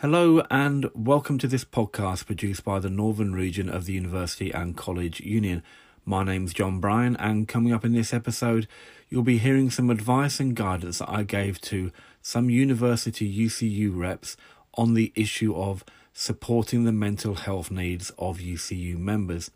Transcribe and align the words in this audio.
Hello 0.00 0.40
and 0.48 0.88
welcome 0.94 1.38
to 1.38 1.48
this 1.48 1.64
podcast 1.64 2.26
produced 2.26 2.62
by 2.62 2.78
the 2.78 2.88
Northern 2.88 3.34
Region 3.34 3.68
of 3.68 3.84
the 3.84 3.94
University 3.94 4.52
and 4.52 4.76
College 4.76 5.18
Union. 5.18 5.60
My 6.04 6.22
name's 6.22 6.54
John 6.54 6.78
Bryan, 6.78 7.16
and 7.16 7.48
coming 7.48 7.72
up 7.72 7.84
in 7.84 7.94
this 7.94 8.14
episode, 8.14 8.68
you'll 9.08 9.24
be 9.24 9.38
hearing 9.38 9.70
some 9.70 9.90
advice 9.90 10.38
and 10.38 10.54
guidance 10.54 11.00
that 11.00 11.10
I 11.10 11.24
gave 11.24 11.60
to 11.62 11.90
some 12.22 12.48
university 12.48 13.28
UCU 13.28 13.90
reps 13.92 14.36
on 14.74 14.94
the 14.94 15.12
issue 15.16 15.52
of 15.56 15.82
supporting 16.12 16.84
the 16.84 16.92
mental 16.92 17.34
health 17.34 17.68
needs 17.68 18.10
of 18.20 18.38
UCU 18.38 18.96
members. 18.96 19.50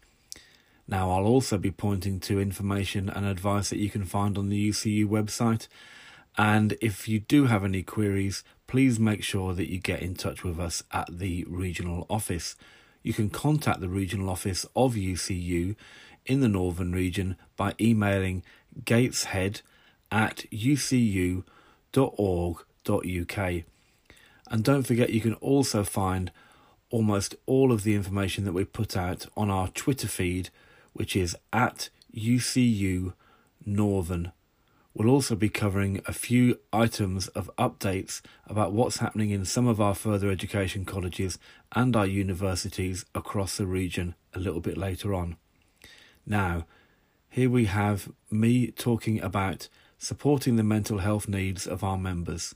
Now, 0.89 1.13
I'll 1.13 1.27
also 1.27 1.57
be 1.57 1.71
pointing 1.71 2.19
to 2.19 2.41
information 2.41 3.09
and 3.09 3.27
advice 3.27 3.71
that 3.71 3.79
you 3.79 3.91
can 3.91 4.05
find 4.05 4.37
on 4.37 4.49
the 4.49 4.71
UCU 4.71 5.07
website. 5.07 5.69
And 6.37 6.77
if 6.81 7.07
you 7.07 7.21
do 7.21 7.47
have 7.47 7.63
any 7.63 7.85
queries, 7.85 8.43
please 8.73 8.99
make 8.99 9.23
sure 9.23 9.53
that 9.53 9.71
you 9.71 9.79
get 9.79 10.01
in 10.01 10.15
touch 10.15 10.43
with 10.43 10.59
us 10.59 10.83
at 10.93 11.07
the 11.19 11.45
regional 11.47 12.07
office. 12.09 12.57
You 13.03 13.13
can 13.13 13.29
contact 13.29 13.81
the 13.81 13.89
regional 13.91 14.31
office 14.31 14.65
of 14.75 14.95
UCU 14.95 15.77
in 16.25 16.41
the 16.41 16.49
Northern 16.49 16.91
region 16.91 17.37
by 17.55 17.75
emailing 17.79 18.43
gateshead 18.87 19.61
at 20.11 20.47
ucu.org.uk. 20.51 21.45
And 24.51 24.65
don't 24.65 24.83
forget, 24.85 25.11
you 25.11 25.21
can 25.21 25.35
also 25.35 25.85
find 25.85 26.33
almost 26.89 27.35
all 27.45 27.73
of 27.73 27.85
the 27.85 27.95
information 27.95 28.45
that 28.47 28.55
we 28.55 28.65
put 28.65 28.97
out 28.97 29.27
on 29.37 29.51
our 29.51 29.69
Twitter 29.69 30.09
feed, 30.09 30.49
which 30.95 31.15
is 31.15 31.37
at 31.53 31.91
UCU 32.17 33.13
Northern 33.67 34.33
We'll 34.95 35.09
also 35.09 35.37
be 35.37 35.49
covering 35.49 36.03
a 36.07 36.13
few 36.13 36.59
items 36.73 37.29
of 37.29 37.51
updates 37.57 38.21
about 38.47 38.73
what's 38.73 38.99
happening 38.99 39.31
in 39.31 39.45
some 39.47 39.67
of 39.67 39.81
our 39.81 39.95
further 39.95 40.31
education 40.31 40.85
colleges 40.85 41.39
and 41.75 41.97
our 41.97 42.07
universities 42.07 43.07
across 43.15 43.57
the 43.57 43.67
region 43.67 44.15
a 44.35 44.39
little 44.39 44.61
bit 44.61 44.77
later 44.77 45.15
on. 45.15 45.37
Now, 46.27 46.67
here 47.31 47.49
we 47.49 47.65
have 47.65 48.13
me 48.31 48.71
talking 48.71 49.19
about 49.21 49.69
supporting 49.97 50.57
the 50.57 50.63
mental 50.63 50.99
health 50.99 51.27
needs 51.27 51.67
of 51.67 51.83
our 51.83 51.97
members. 51.97 52.55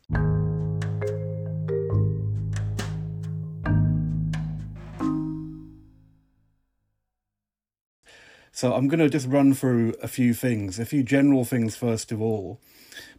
So 8.57 8.73
I'm 8.73 8.89
going 8.89 9.01
to 9.01 9.11
just 9.11 9.29
run 9.29 9.53
through 9.53 9.97
a 10.03 10.09
few 10.09 10.33
things, 10.33 10.79
a 10.79 10.87
few 10.87 11.03
general 11.03 11.45
things 11.45 11.77
first 11.77 12.11
of 12.11 12.23
all, 12.23 12.59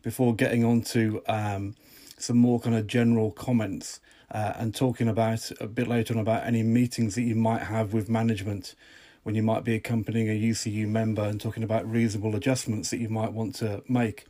before 0.01 0.33
getting 0.33 0.65
on 0.65 0.81
to 0.93 1.21
um, 1.27 1.75
some 2.17 2.37
more 2.37 2.59
kind 2.59 2.75
of 2.75 2.87
general 2.87 3.29
comments 3.29 3.99
uh, 4.31 4.53
and 4.55 4.73
talking 4.73 5.07
about 5.07 5.51
a 5.61 5.67
bit 5.67 5.87
later 5.87 6.15
on 6.15 6.19
about 6.19 6.43
any 6.47 6.63
meetings 6.63 7.13
that 7.13 7.21
you 7.21 7.35
might 7.35 7.61
have 7.61 7.93
with 7.93 8.09
management 8.09 8.73
when 9.21 9.35
you 9.35 9.43
might 9.43 9.63
be 9.63 9.75
accompanying 9.75 10.27
a 10.27 10.41
UCU 10.41 10.87
member 10.87 11.21
and 11.21 11.39
talking 11.39 11.61
about 11.61 11.87
reasonable 11.87 12.35
adjustments 12.35 12.89
that 12.89 12.97
you 12.97 13.07
might 13.07 13.31
want 13.31 13.53
to 13.53 13.83
make. 13.87 14.25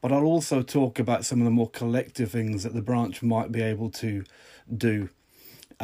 But 0.00 0.10
I'll 0.10 0.24
also 0.24 0.62
talk 0.62 0.98
about 0.98 1.24
some 1.24 1.38
of 1.38 1.44
the 1.44 1.52
more 1.52 1.70
collective 1.70 2.32
things 2.32 2.64
that 2.64 2.74
the 2.74 2.82
branch 2.82 3.22
might 3.22 3.52
be 3.52 3.62
able 3.62 3.88
to 3.90 4.24
do 4.76 5.10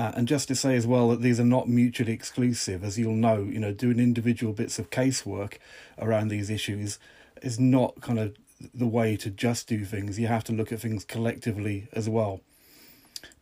uh, 0.00 0.12
and 0.16 0.26
just 0.26 0.48
to 0.48 0.54
say 0.54 0.76
as 0.76 0.86
well 0.86 1.10
that 1.10 1.20
these 1.20 1.38
are 1.38 1.44
not 1.44 1.68
mutually 1.68 2.12
exclusive, 2.12 2.82
as 2.82 2.98
you'll 2.98 3.12
know, 3.12 3.42
you 3.42 3.58
know, 3.58 3.70
doing 3.70 3.98
individual 3.98 4.54
bits 4.54 4.78
of 4.78 4.88
casework 4.88 5.58
around 5.98 6.28
these 6.28 6.48
issues 6.48 6.98
is 7.42 7.60
not 7.60 8.00
kind 8.00 8.18
of 8.18 8.34
the 8.72 8.86
way 8.86 9.14
to 9.14 9.28
just 9.28 9.68
do 9.68 9.84
things. 9.84 10.18
You 10.18 10.26
have 10.28 10.44
to 10.44 10.54
look 10.54 10.72
at 10.72 10.80
things 10.80 11.04
collectively 11.04 11.86
as 11.92 12.08
well. 12.08 12.40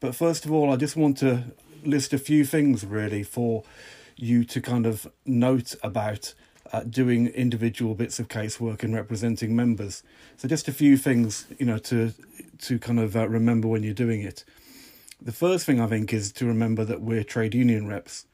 But 0.01 0.17
first 0.17 0.45
of 0.45 0.51
all, 0.51 0.73
I 0.73 0.75
just 0.75 0.97
want 0.97 1.17
to 1.19 1.45
list 1.85 2.13
a 2.13 2.19
few 2.19 2.45
things 2.45 2.85
really 2.85 3.23
for 3.23 3.63
you 4.17 4.43
to 4.47 4.61
kind 4.61 4.85
of 4.85 5.07
note 5.25 5.77
about 5.85 6.35
uh, 6.73 6.83
doing 6.83 7.29
individual 7.29 7.95
bits 7.95 8.19
of 8.19 8.27
casework 8.27 8.83
and 8.83 8.93
representing 8.97 9.55
members. 9.55 10.03
So 10.37 10.49
just 10.49 10.67
a 10.67 10.73
few 10.73 10.97
things, 10.97 11.47
you 11.57 11.67
know, 11.67 11.79
to 11.79 12.15
to 12.63 12.81
kind 12.81 12.99
of 12.99 13.15
uh, 13.15 13.29
remember 13.29 13.69
when 13.69 13.85
you're 13.85 13.95
doing 13.95 14.23
it. 14.23 14.45
The 15.21 15.33
first 15.33 15.67
thing 15.67 15.81
I 15.81 15.89
think 15.89 16.13
is 16.13 16.31
to 16.33 16.47
remember 16.47 16.85
that 16.85 17.01
we're 17.01 17.25
trade 17.25 17.53
union 17.53 17.89
reps. 17.89 18.27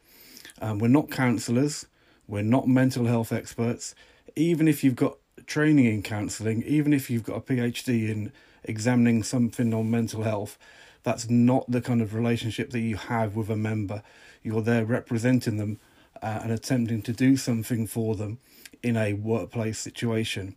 Um, 0.60 0.78
we're 0.78 0.88
not 0.88 1.10
counsellors, 1.10 1.86
we're 2.28 2.42
not 2.42 2.68
mental 2.68 3.06
health 3.06 3.32
experts. 3.32 3.94
Even 4.36 4.68
if 4.68 4.84
you've 4.84 4.94
got 4.94 5.16
training 5.46 5.86
in 5.86 6.02
counselling, 6.02 6.62
even 6.64 6.92
if 6.92 7.08
you've 7.08 7.24
got 7.24 7.38
a 7.38 7.40
PhD 7.40 8.10
in 8.10 8.32
examining 8.64 9.22
something 9.22 9.72
on 9.72 9.90
mental 9.90 10.24
health, 10.24 10.58
that's 11.04 11.30
not 11.30 11.64
the 11.70 11.80
kind 11.80 12.02
of 12.02 12.14
relationship 12.14 12.70
that 12.70 12.80
you 12.80 12.96
have 12.96 13.34
with 13.34 13.48
a 13.48 13.56
member. 13.56 14.02
You're 14.42 14.62
there 14.62 14.84
representing 14.84 15.56
them 15.56 15.80
uh, 16.22 16.40
and 16.42 16.52
attempting 16.52 17.00
to 17.02 17.14
do 17.14 17.38
something 17.38 17.86
for 17.86 18.14
them 18.14 18.38
in 18.82 18.98
a 18.98 19.14
workplace 19.14 19.78
situation. 19.78 20.54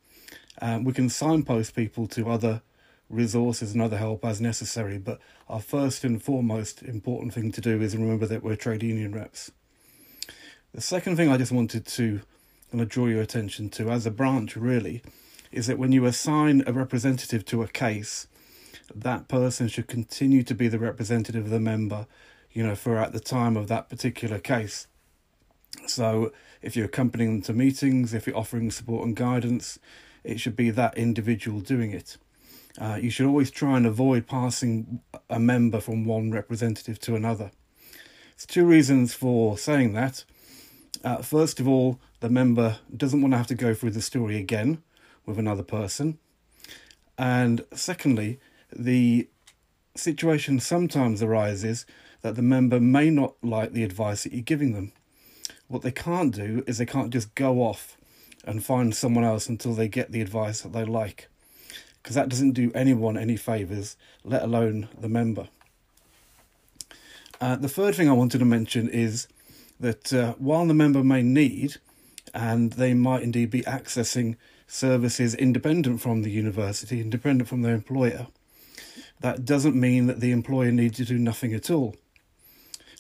Um, 0.62 0.84
we 0.84 0.92
can 0.92 1.08
signpost 1.08 1.74
people 1.74 2.06
to 2.08 2.30
other 2.30 2.62
resources 3.10 3.74
and 3.74 3.82
other 3.82 3.98
help 3.98 4.26
as 4.26 4.42
necessary. 4.42 4.98
But 4.98 5.20
our 5.48 5.62
first 5.62 6.04
and 6.04 6.22
foremost 6.22 6.82
important 6.84 7.34
thing 7.34 7.52
to 7.54 7.62
do 7.62 7.82
is 7.82 7.96
remember 7.96 8.26
that 8.26 8.44
we're 8.44 8.56
trade 8.56 8.84
union 8.84 9.14
reps. 9.14 9.52
The 10.74 10.82
second 10.82 11.16
thing 11.16 11.30
I 11.30 11.38
just 11.38 11.52
wanted 11.52 11.86
to 11.86 12.22
kind 12.72 12.82
of 12.82 12.90
draw 12.90 13.08
your 13.08 13.22
attention 13.22 13.70
to 13.72 13.90
as 13.90 14.06
a 14.06 14.12
branch 14.12 14.56
really 14.56 15.02
is 15.52 15.68
that 15.68 15.80
when 15.80 15.92
you 15.92 16.06
assign 16.06 16.64
a 16.68 16.74
representative 16.74 17.46
to 17.46 17.64
a 17.64 17.68
case, 17.68 18.28
that 18.94 19.28
person 19.28 19.68
should 19.68 19.88
continue 19.88 20.44
to 20.44 20.54
be 20.54 20.68
the 20.68 20.80
representative 20.80 21.46
of 21.46 21.52
the 21.52 21.60
member, 21.60 22.06
you 22.52 22.66
know, 22.66 22.76
for 22.76 22.98
at 22.98 23.14
the 23.14 23.20
time 23.20 23.56
of 23.56 23.68
that 23.68 23.90
particular 23.90 24.40
case. 24.40 24.88
So 25.86 26.32
if 26.62 26.76
you're 26.76 26.86
accompanying 26.86 27.32
them 27.32 27.42
to 27.44 27.54
meetings, 27.54 28.14
if 28.14 28.28
you're 28.28 28.38
offering 28.38 28.72
support 28.72 29.06
and 29.06 29.16
guidance, 29.16 29.80
it 30.24 30.40
should 30.40 30.56
be 30.56 30.70
that 30.72 30.98
individual 30.98 31.60
doing 31.60 31.92
it. 31.92 32.18
Uh, 32.80 33.00
you 33.02 33.10
should 33.10 33.26
always 33.26 33.50
try 33.50 33.76
and 33.76 33.86
avoid 33.86 34.28
passing 34.28 35.02
a 35.30 35.40
member 35.40 35.80
from 35.80 36.06
one 36.06 36.32
representative 36.32 37.00
to 37.00 37.16
another. 37.16 37.52
There's 38.36 38.46
two 38.46 38.66
reasons 38.66 39.14
for 39.14 39.58
saying 39.58 39.94
that. 39.94 40.24
Uh, 41.04 41.18
first 41.24 41.60
of 41.60 41.68
all, 41.68 42.00
the 42.20 42.30
member 42.30 42.78
doesn't 42.96 43.22
want 43.22 43.34
to 43.34 43.38
have 43.38 43.48
to 43.48 43.56
go 43.56 43.74
through 43.74 43.92
the 43.92 44.02
story 44.02 44.38
again 44.38 44.84
with 45.26 45.40
another 45.40 45.64
person. 45.64 46.20
And 47.18 47.66
secondly, 47.74 48.40
the 48.72 49.28
situation 49.96 50.60
sometimes 50.60 51.24
arises 51.24 51.86
that 52.22 52.36
the 52.36 52.44
member 52.44 52.80
may 52.80 53.10
not 53.10 53.36
like 53.42 53.74
the 53.74 53.84
advice 53.84 54.24
that 54.24 54.34
you're 54.34 54.42
giving 54.42 54.74
them. 54.74 54.92
What 55.68 55.82
they 55.82 55.92
can't 55.92 56.34
do 56.34 56.64
is 56.68 56.78
they 56.78 56.86
can't 56.86 57.12
just 57.12 57.34
go 57.34 57.62
off 57.62 57.98
and 58.44 58.64
find 58.64 58.96
someone 58.96 59.24
else 59.24 59.50
until 59.50 59.74
they 59.74 59.88
get 59.88 60.12
the 60.12 60.22
advice 60.22 60.62
that 60.62 60.74
they 60.74 60.86
like 60.86 61.28
because 62.08 62.16
that 62.16 62.30
doesn't 62.30 62.52
do 62.52 62.72
anyone 62.74 63.18
any 63.18 63.36
favours, 63.36 63.98
let 64.24 64.42
alone 64.42 64.88
the 64.98 65.10
member. 65.10 65.50
Uh, 67.42 67.58
the 67.58 67.68
third 67.68 67.96
thing 67.96 68.08
I 68.08 68.14
wanted 68.14 68.38
to 68.38 68.46
mention 68.46 68.88
is 68.88 69.28
that 69.78 70.14
uh, 70.14 70.32
while 70.38 70.66
the 70.66 70.74
member 70.74 71.04
may 71.04 71.22
need, 71.22 71.76
and 72.34 72.72
they 72.72 72.94
might 72.94 73.24
indeed 73.24 73.52
be 73.52 73.62
accessing 73.64 74.38
services 74.68 75.36
independent 75.36 76.00
from 76.00 76.22
the 76.22 76.32
university, 76.32 77.02
independent 77.02 77.50
from 77.50 77.62
their 77.62 77.76
employer, 77.76 78.28
that 79.20 79.44
doesn't 79.44 79.76
mean 79.76 80.08
that 80.08 80.22
the 80.22 80.32
employer 80.32 80.72
needs 80.72 80.96
to 80.96 81.04
do 81.04 81.20
nothing 81.20 81.54
at 81.54 81.70
all. 81.70 81.94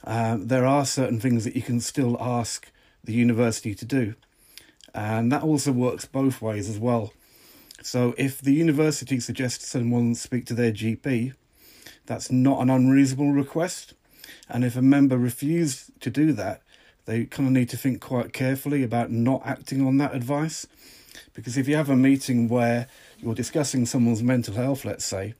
Uh, 0.03 0.35
there 0.37 0.65
are 0.65 0.85
certain 0.85 1.21
things 1.21 1.45
that 1.45 1.55
you 1.55 1.61
can 1.61 1.79
still 1.79 2.17
ask 2.19 2.73
the 3.05 3.13
university 3.13 3.73
to 3.73 3.85
do, 3.85 4.15
and 4.93 5.31
that 5.31 5.43
also 5.43 5.71
works 5.71 6.03
both 6.03 6.41
ways 6.41 6.69
as 6.69 6.77
well. 6.77 7.13
So 7.87 8.13
if 8.17 8.41
the 8.41 8.51
university 8.51 9.17
suggests 9.21 9.69
someone 9.69 10.13
speak 10.13 10.45
to 10.47 10.53
their 10.53 10.73
GP, 10.73 11.33
that's 12.05 12.29
not 12.29 12.61
an 12.61 12.69
unreasonable 12.69 13.31
request. 13.31 13.93
And 14.49 14.65
if 14.65 14.75
a 14.75 14.81
member 14.81 15.17
refuses 15.17 15.89
to 16.01 16.09
do 16.09 16.33
that, 16.33 16.61
they 17.05 17.23
kind 17.23 17.47
of 17.47 17.53
need 17.53 17.69
to 17.69 17.77
think 17.77 18.01
quite 18.01 18.33
carefully 18.33 18.83
about 18.83 19.09
not 19.09 19.41
acting 19.45 19.87
on 19.87 19.99
that 19.99 20.13
advice. 20.13 20.67
Because 21.33 21.57
if 21.57 21.69
you 21.69 21.77
have 21.77 21.89
a 21.89 21.95
meeting 21.95 22.49
where 22.49 22.87
you're 23.19 23.33
discussing 23.33 23.85
someone's 23.85 24.21
mental 24.21 24.55
health, 24.55 24.83
let's 24.83 25.05
say, 25.05 25.35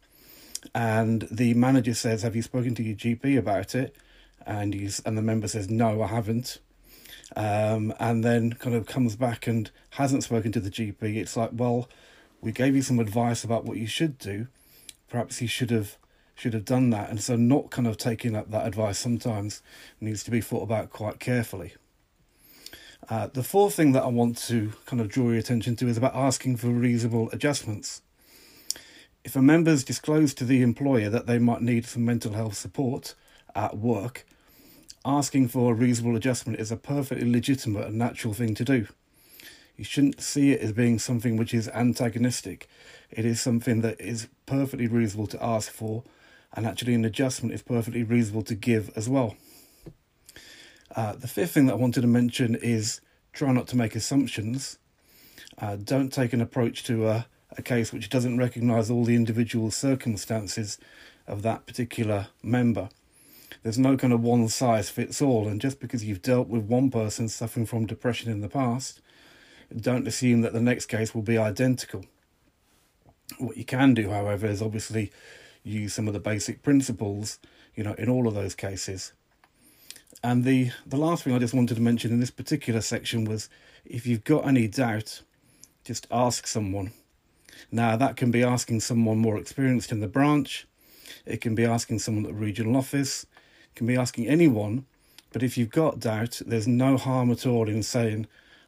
and 0.73 1.27
the 1.29 1.53
manager 1.53 1.93
says, 1.93 2.21
"Have 2.21 2.37
you 2.37 2.41
spoken 2.41 2.73
to 2.75 2.83
your 2.83 2.95
GP 2.95 3.35
about 3.35 3.75
it?" 3.75 3.93
and 4.45 4.73
he's 4.73 5.01
and 5.01 5.17
the 5.17 5.21
member 5.21 5.49
says, 5.49 5.69
"No, 5.69 6.01
I 6.01 6.07
haven't," 6.07 6.59
um, 7.35 7.93
and 7.99 8.23
then 8.23 8.53
kind 8.53 8.75
of 8.75 8.85
comes 8.85 9.15
back 9.15 9.47
and 9.47 9.69
hasn't 9.91 10.23
spoken 10.23 10.51
to 10.53 10.59
the 10.59 10.69
GP, 10.69 11.17
it's 11.17 11.35
like, 11.35 11.49
well, 11.53 11.89
we 12.41 12.51
gave 12.51 12.75
you 12.75 12.81
some 12.81 12.99
advice 12.99 13.43
about 13.43 13.65
what 13.65 13.77
you 13.77 13.87
should 13.87 14.17
do. 14.17 14.47
Perhaps 15.09 15.41
you 15.41 15.47
should 15.47 15.71
have 15.71 15.97
should 16.35 16.53
have 16.53 16.65
done 16.65 16.91
that, 16.91 17.09
and 17.09 17.19
so 17.19 17.35
not 17.35 17.71
kind 17.71 17.87
of 17.87 17.97
taking 17.97 18.35
up 18.35 18.51
that 18.51 18.67
advice 18.67 18.99
sometimes 18.99 19.63
needs 19.99 20.23
to 20.23 20.29
be 20.29 20.39
thought 20.39 20.61
about 20.61 20.91
quite 20.91 21.19
carefully. 21.19 21.73
Uh, 23.09 23.27
the 23.27 23.43
fourth 23.43 23.73
thing 23.73 23.93
that 23.93 24.03
I 24.03 24.07
want 24.07 24.37
to 24.49 24.73
kind 24.85 25.01
of 25.01 25.09
draw 25.09 25.29
your 25.29 25.39
attention 25.39 25.75
to 25.77 25.87
is 25.87 25.97
about 25.97 26.15
asking 26.15 26.57
for 26.57 26.67
reasonable 26.67 27.29
adjustments. 27.31 28.01
If 29.23 29.35
a 29.35 29.41
member's 29.41 29.83
disclosed 29.83 30.37
to 30.37 30.45
the 30.45 30.61
employer 30.61 31.09
that 31.09 31.25
they 31.25 31.39
might 31.39 31.61
need 31.61 31.85
some 31.85 32.05
mental 32.05 32.33
health 32.33 32.55
support 32.55 33.15
at 33.55 33.77
work, 33.77 34.25
asking 35.03 35.47
for 35.47 35.71
a 35.71 35.75
reasonable 35.75 36.15
adjustment 36.15 36.59
is 36.59 36.71
a 36.71 36.77
perfectly 36.77 37.29
legitimate 37.29 37.87
and 37.87 37.97
natural 37.97 38.33
thing 38.33 38.53
to 38.55 38.63
do. 38.63 38.87
You 39.77 39.83
shouldn't 39.83 40.21
see 40.21 40.51
it 40.51 40.61
as 40.61 40.71
being 40.73 40.97
something 40.97 41.37
which 41.37 41.53
is 41.53 41.69
antagonistic. 41.69 42.67
It 43.11 43.25
is 43.25 43.39
something 43.39 43.81
that 43.81 44.01
is 44.01 44.27
perfectly 44.47 44.87
reasonable 44.87 45.27
to 45.27 45.43
ask 45.43 45.71
for, 45.71 46.03
and 46.53 46.65
actually, 46.65 46.95
an 46.95 47.05
adjustment 47.05 47.53
is 47.53 47.61
perfectly 47.61 48.03
reasonable 48.03 48.41
to 48.43 48.55
give 48.55 48.89
as 48.95 49.07
well. 49.07 49.35
Uh, 50.95 51.13
the 51.13 51.27
fifth 51.27 51.51
thing 51.51 51.67
that 51.67 51.73
I 51.73 51.77
wanted 51.77 52.01
to 52.01 52.07
mention 52.07 52.55
is 52.55 53.01
try 53.33 53.51
not 53.51 53.67
to 53.67 53.77
make 53.77 53.95
assumptions. 53.95 54.79
Uh, 55.59 55.75
don't 55.75 56.11
take 56.11 56.33
an 56.33 56.41
approach 56.41 56.83
to 56.85 57.07
a, 57.07 57.27
a 57.55 57.61
case 57.61 57.93
which 57.93 58.09
doesn't 58.09 58.37
recognise 58.37 58.89
all 58.89 59.05
the 59.05 59.15
individual 59.15 59.69
circumstances 59.69 60.79
of 61.27 61.43
that 61.43 61.67
particular 61.67 62.27
member. 62.41 62.89
There's 63.61 63.77
no 63.77 63.95
kind 63.95 64.13
of 64.13 64.21
one 64.21 64.47
size 64.47 64.89
fits 64.89 65.21
all, 65.21 65.47
and 65.47 65.61
just 65.61 65.79
because 65.79 66.03
you've 66.03 66.21
dealt 66.23 66.47
with 66.47 66.63
one 66.63 66.89
person 66.89 67.27
suffering 67.27 67.67
from 67.67 67.85
depression 67.85 68.31
in 68.31 68.41
the 68.41 68.49
past, 68.49 69.01
don't 69.75 70.07
assume 70.07 70.41
that 70.41 70.53
the 70.53 70.61
next 70.61 70.85
case 70.85 71.13
will 71.13 71.21
be 71.21 71.37
identical. 71.37 72.05
What 73.37 73.57
you 73.57 73.65
can 73.65 73.93
do, 73.93 74.09
however, 74.09 74.47
is 74.47 74.61
obviously 74.61 75.11
use 75.63 75.93
some 75.93 76.07
of 76.07 76.13
the 76.13 76.19
basic 76.19 76.63
principles, 76.63 77.39
you 77.75 77.83
know, 77.83 77.93
in 77.93 78.09
all 78.09 78.27
of 78.27 78.33
those 78.33 78.55
cases. 78.55 79.13
And 80.23 80.43
the, 80.43 80.71
the 80.85 80.97
last 80.97 81.23
thing 81.23 81.33
I 81.33 81.39
just 81.39 81.53
wanted 81.53 81.75
to 81.75 81.81
mention 81.81 82.11
in 82.11 82.19
this 82.19 82.31
particular 82.31 82.81
section 82.81 83.25
was 83.25 83.49
if 83.85 84.07
you've 84.07 84.23
got 84.23 84.47
any 84.47 84.67
doubt, 84.67 85.21
just 85.83 86.07
ask 86.11 86.47
someone. 86.47 86.91
Now, 87.71 87.95
that 87.97 88.17
can 88.17 88.31
be 88.31 88.43
asking 88.43 88.79
someone 88.81 89.17
more 89.17 89.37
experienced 89.37 89.91
in 89.91 89.99
the 89.99 90.07
branch, 90.07 90.67
it 91.25 91.41
can 91.41 91.55
be 91.55 91.65
asking 91.65 91.99
someone 91.99 92.25
at 92.25 92.31
the 92.31 92.37
regional 92.37 92.77
office, 92.77 93.23
it 93.23 93.75
can 93.75 93.87
be 93.87 93.97
asking 93.97 94.27
anyone. 94.27 94.85
But 95.33 95.43
if 95.43 95.57
you've 95.57 95.69
got 95.69 95.99
doubt, 95.99 96.41
there's 96.45 96.67
no 96.67 96.97
harm 96.97 97.31
at 97.31 97.45
all 97.45 97.67
in 97.67 97.83
saying, 97.83 98.27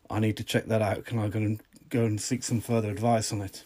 I 0.09 0.19
need 0.19 0.37
to 0.37 0.43
check 0.43 0.65
that 0.65 0.81
out. 0.81 1.05
Can 1.05 1.19
I 1.19 1.27
go 1.27 1.39
and 1.39 1.61
go 1.89 2.05
and 2.05 2.19
seek 2.19 2.43
some 2.43 2.61
further 2.61 2.89
advice 2.89 3.31
on 3.31 3.41
it? 3.41 3.63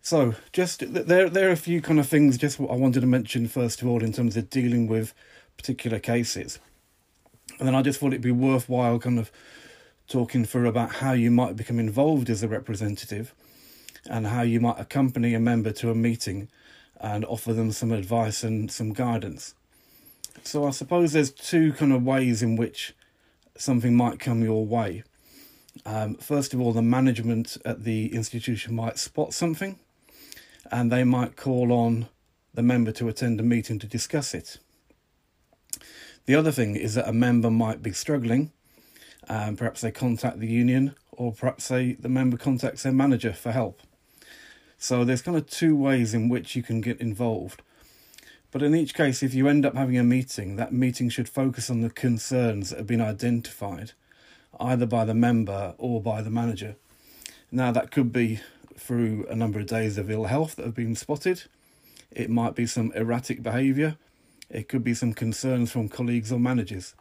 So, 0.00 0.34
just 0.52 0.94
there, 0.94 1.28
there 1.28 1.50
are 1.50 1.52
a 1.52 1.56
few 1.56 1.82
kind 1.82 2.00
of 2.00 2.08
things. 2.08 2.38
Just 2.38 2.58
what 2.58 2.70
I 2.70 2.76
wanted 2.76 3.00
to 3.00 3.06
mention 3.06 3.46
first 3.46 3.82
of 3.82 3.88
all 3.88 4.02
in 4.02 4.12
terms 4.12 4.38
of 4.38 4.48
dealing 4.48 4.86
with 4.86 5.12
particular 5.58 5.98
cases, 5.98 6.58
and 7.58 7.68
then 7.68 7.74
I 7.74 7.82
just 7.82 8.00
thought 8.00 8.14
it'd 8.14 8.22
be 8.22 8.32
worthwhile 8.32 8.98
kind 8.98 9.18
of 9.18 9.30
talking 10.06 10.46
through 10.46 10.66
about 10.66 10.94
how 10.96 11.12
you 11.12 11.30
might 11.30 11.56
become 11.56 11.78
involved 11.78 12.30
as 12.30 12.42
a 12.42 12.48
representative, 12.48 13.34
and 14.08 14.28
how 14.28 14.40
you 14.40 14.60
might 14.60 14.80
accompany 14.80 15.34
a 15.34 15.40
member 15.40 15.72
to 15.72 15.90
a 15.90 15.94
meeting, 15.94 16.48
and 17.00 17.24
offer 17.24 17.52
them 17.52 17.72
some 17.72 17.92
advice 17.92 18.42
and 18.42 18.70
some 18.70 18.92
guidance. 18.92 19.54
So, 20.42 20.66
I 20.66 20.70
suppose 20.70 21.12
there's 21.12 21.32
two 21.32 21.72
kind 21.72 21.92
of 21.92 22.04
ways 22.04 22.42
in 22.42 22.56
which 22.56 22.94
something 23.56 23.94
might 23.94 24.18
come 24.20 24.42
your 24.42 24.64
way. 24.64 25.02
Um, 25.84 26.14
first 26.16 26.54
of 26.54 26.60
all, 26.60 26.72
the 26.72 26.82
management 26.82 27.56
at 27.64 27.84
the 27.84 28.12
institution 28.14 28.74
might 28.74 28.98
spot 28.98 29.32
something 29.32 29.78
and 30.70 30.90
they 30.92 31.04
might 31.04 31.36
call 31.36 31.72
on 31.72 32.08
the 32.54 32.62
member 32.62 32.92
to 32.92 33.08
attend 33.08 33.40
a 33.40 33.42
meeting 33.42 33.78
to 33.78 33.86
discuss 33.86 34.34
it. 34.34 34.58
The 36.26 36.34
other 36.34 36.52
thing 36.52 36.76
is 36.76 36.94
that 36.94 37.08
a 37.08 37.12
member 37.12 37.50
might 37.50 37.82
be 37.82 37.92
struggling, 37.92 38.52
and 39.28 39.56
perhaps 39.56 39.80
they 39.80 39.90
contact 39.90 40.40
the 40.40 40.46
union, 40.46 40.94
or 41.12 41.32
perhaps 41.32 41.68
they, 41.68 41.92
the 41.92 42.08
member 42.08 42.36
contacts 42.36 42.82
their 42.82 42.92
manager 42.92 43.32
for 43.32 43.52
help. 43.52 43.80
So 44.78 45.04
there's 45.04 45.22
kind 45.22 45.36
of 45.36 45.50
two 45.50 45.76
ways 45.76 46.14
in 46.14 46.28
which 46.28 46.54
you 46.54 46.62
can 46.62 46.80
get 46.80 47.00
involved. 47.00 47.62
But 48.50 48.62
in 48.62 48.74
each 48.74 48.94
case, 48.94 49.22
if 49.22 49.34
you 49.34 49.48
end 49.48 49.66
up 49.66 49.74
having 49.74 49.98
a 49.98 50.04
meeting, 50.04 50.56
that 50.56 50.72
meeting 50.72 51.10
should 51.10 51.28
focus 51.28 51.68
on 51.68 51.82
the 51.82 51.90
concerns 51.90 52.70
that 52.70 52.78
have 52.78 52.86
been 52.86 53.00
identified, 53.00 53.92
either 54.58 54.86
by 54.86 55.04
the 55.04 55.14
member 55.14 55.74
or 55.78 56.00
by 56.00 56.22
the 56.22 56.30
manager. 56.30 56.76
Now, 57.50 57.72
that 57.72 57.90
could 57.90 58.12
be 58.12 58.40
through 58.76 59.26
a 59.28 59.34
number 59.34 59.58
of 59.58 59.66
days 59.66 59.98
of 59.98 60.10
ill 60.10 60.26
health 60.26 60.56
that 60.56 60.64
have 60.64 60.74
been 60.74 60.94
spotted. 60.94 61.42
It 62.10 62.30
might 62.30 62.54
be 62.54 62.66
some 62.66 62.92
erratic 62.92 63.42
behaviour. 63.42 63.96
It 64.48 64.68
could 64.68 64.84
be 64.84 64.94
some 64.94 65.12
concerns 65.12 65.72
from 65.72 65.88
colleagues 65.88 66.32
or 66.32 66.38
managers. 66.38 66.94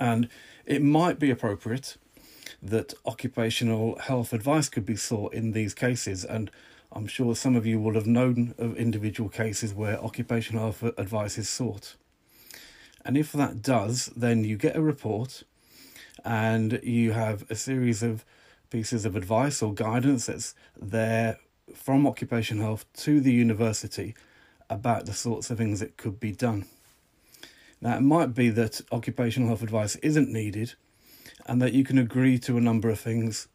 And 0.00 0.28
it 0.66 0.82
might 0.82 1.18
be 1.18 1.30
appropriate 1.30 1.98
that 2.62 2.94
occupational 3.06 3.98
health 3.98 4.32
advice 4.32 4.68
could 4.68 4.86
be 4.86 4.96
sought 4.96 5.34
in 5.34 5.52
these 5.52 5.74
cases. 5.74 6.24
And 6.24 6.50
I'm 6.90 7.06
sure 7.06 7.34
some 7.34 7.56
of 7.56 7.66
you 7.66 7.80
will 7.80 7.94
have 7.94 8.06
known 8.06 8.54
of 8.58 8.76
individual 8.76 9.28
cases 9.28 9.72
where 9.72 10.02
occupational 10.02 10.72
health 10.72 10.82
advice 10.98 11.38
is 11.38 11.48
sought. 11.48 11.96
And 13.04 13.16
if 13.16 13.32
that 13.32 13.62
does, 13.62 14.06
then 14.16 14.44
you 14.44 14.56
get 14.56 14.76
a 14.76 14.82
report 14.82 15.42
and 16.24 16.80
you 16.82 17.12
have 17.12 17.50
a 17.50 17.54
series 17.54 18.02
of 18.02 18.24
pieces 18.70 19.04
of 19.04 19.16
advice 19.16 19.62
or 19.62 19.74
guidance 19.74 20.26
that's 20.26 20.54
there 20.80 21.38
from 21.74 22.06
Occupation 22.06 22.58
Health 22.58 22.84
to 22.94 23.20
the 23.20 23.32
university 23.32 24.14
about 24.70 25.06
the 25.06 25.12
sorts 25.12 25.50
of 25.50 25.58
things 25.58 25.80
that 25.80 25.96
could 25.96 26.18
be 26.20 26.32
done. 26.32 26.66
Now, 27.80 27.96
it 27.96 28.02
might 28.02 28.34
be 28.34 28.48
that 28.50 28.80
occupational 28.92 29.48
health 29.48 29.62
advice 29.62 29.96
isn't 29.96 30.32
needed 30.32 30.74
and 31.46 31.60
that 31.60 31.72
you 31.72 31.84
can 31.84 31.98
agree 31.98 32.38
to 32.38 32.56
a 32.56 32.60
number 32.60 32.88
of 32.90 33.00
things 33.00 33.48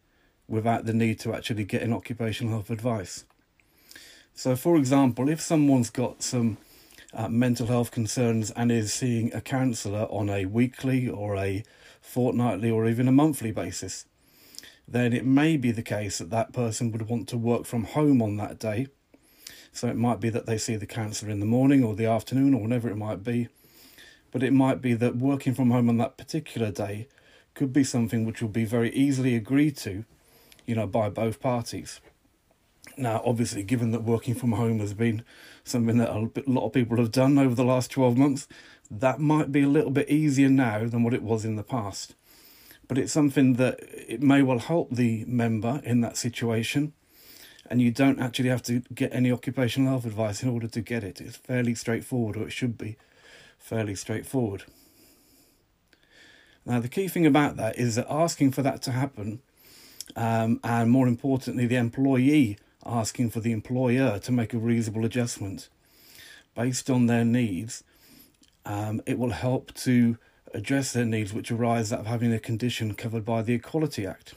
without 0.48 0.86
the 0.86 0.94
need 0.94 1.20
to 1.20 1.34
actually 1.34 1.64
get 1.64 1.82
an 1.82 1.94
occupational 1.94 2.54
health 2.54 2.70
advice. 2.70 3.26
So, 4.34 4.56
for 4.56 4.78
example, 4.78 5.30
if 5.30 5.42
someone's 5.42 5.90
got 5.90 6.22
some 6.22 6.58
uh, 7.14 7.28
mental 7.28 7.68
health 7.68 7.92
concerns 7.92 8.52
and 8.52 8.72
is 8.72 8.94
seeing 8.94 9.34
a 9.34 9.42
counsellor 9.42 10.08
on 10.12 10.30
a 10.30 10.46
weekly 10.46 11.10
or 11.10 11.36
a 11.36 11.64
fortnightly 12.02 12.70
or 12.70 12.88
even 12.88 13.08
a 13.08 13.12
monthly 13.12 13.52
basis, 13.52 14.06
then 14.88 15.12
it 15.12 15.26
may 15.26 15.58
be 15.58 15.72
the 15.72 15.82
case 15.82 16.20
that 16.20 16.30
that 16.30 16.54
person 16.54 16.92
would 16.92 17.10
want 17.10 17.28
to 17.30 17.38
work 17.38 17.66
from 17.66 17.84
home 17.84 18.22
on 18.22 18.38
that 18.38 18.60
day. 18.60 18.88
So 19.72 19.88
it 19.88 19.98
might 19.98 20.20
be 20.20 20.30
that 20.30 20.46
they 20.46 20.58
see 20.58 20.76
the 20.76 20.86
counsellor 20.86 21.30
in 21.30 21.40
the 21.40 21.46
morning 21.46 21.84
or 21.84 21.96
the 21.96 22.06
afternoon 22.06 22.54
or 22.54 22.62
whenever 22.62 22.90
it 22.90 22.96
might 22.96 23.24
be. 23.24 23.48
But 24.32 24.44
it 24.44 24.54
might 24.54 24.82
be 24.82 24.94
that 24.94 25.18
working 25.18 25.54
from 25.54 25.72
home 25.72 25.90
on 25.90 25.98
that 25.98 26.18
particular 26.18 26.72
day 26.72 27.08
could 27.58 27.74
be 27.74 27.84
something 27.84 28.26
which 28.26 28.42
will 28.42 28.50
be 28.50 28.64
very 28.64 28.92
easily 28.94 29.36
agreed 29.36 29.76
to, 29.78 30.06
you 30.66 30.76
know, 30.76 30.88
by 30.88 31.10
both 31.10 31.42
parties. 31.42 32.00
Now, 32.98 33.22
obviously, 33.26 33.64
given 33.64 33.92
that 33.92 34.04
working 34.04 34.34
from 34.34 34.54
home 34.54 34.80
has 34.80 34.94
been 34.94 35.24
something 35.66 35.98
that 35.98 36.10
a 36.10 36.30
lot 36.50 36.68
of 36.68 36.74
people 36.74 36.98
have 36.98 37.12
done 37.12 37.38
over 37.38 37.54
the 37.54 37.66
last 37.66 37.92
12 37.92 38.18
months, 38.18 38.48
that 38.90 39.20
might 39.20 39.52
be 39.52 39.64
a 39.64 39.68
little 39.68 39.92
bit 39.92 40.10
easier 40.10 40.48
now 40.48 40.88
than 40.88 41.04
what 41.04 41.14
it 41.14 41.22
was 41.22 41.44
in 41.44 41.58
the 41.58 41.64
past 41.64 42.16
but 42.88 42.98
it's 42.98 43.12
something 43.12 43.54
that 43.54 43.80
it 43.82 44.22
may 44.22 44.42
well 44.42 44.60
help 44.60 44.90
the 44.92 45.26
member 45.26 45.82
in 45.84 46.02
that 46.02 46.18
situation 46.18 46.94
and 47.70 47.82
you 47.82 47.92
don't 47.92 48.20
actually 48.20 48.50
have 48.50 48.64
to 48.64 48.80
get 48.94 49.14
any 49.14 49.32
occupational 49.32 49.90
health 49.90 50.06
advice 50.06 50.42
in 50.42 50.50
order 50.50 50.68
to 50.68 50.82
get 50.82 51.04
it. 51.04 51.20
It's 51.20 51.36
fairly 51.36 51.76
straightforward, 51.76 52.38
or 52.38 52.48
it 52.48 52.52
should 52.52 52.78
be 52.78 52.98
fairly 53.58 53.96
straightforward. 53.96 54.64
Now, 56.68 56.82
the 56.82 56.90
key 56.90 57.08
thing 57.08 57.26
about 57.26 57.56
that 57.56 57.80
is 57.80 57.96
that 57.96 58.08
asking 58.10 58.52
for 58.52 58.62
that 58.62 58.82
to 58.82 58.92
happen, 58.92 59.40
um, 60.18 60.60
and 60.66 60.92
more 60.92 61.08
importantly, 61.08 61.66
the 61.66 61.78
employee 61.78 62.58
asking 62.86 63.30
for 63.30 63.40
the 63.40 63.54
employer 63.54 64.20
to 64.20 64.32
make 64.34 64.54
a 64.54 64.58
reasonable 64.58 65.06
adjustment 65.06 65.70
based 66.56 66.90
on 66.90 67.06
their 67.06 67.24
needs, 67.24 67.86
um, 68.66 69.02
it 69.06 69.18
will 69.18 69.30
help 69.30 69.74
to 69.76 70.18
address 70.54 70.92
their 70.92 71.06
needs 71.06 71.34
which 71.34 71.52
arise 71.52 71.94
out 71.94 72.02
of 72.02 72.08
having 72.08 72.34
a 72.34 72.40
condition 72.40 72.94
covered 72.94 73.24
by 73.24 73.42
the 73.42 73.54
Equality 73.54 74.06
Act. 74.06 74.34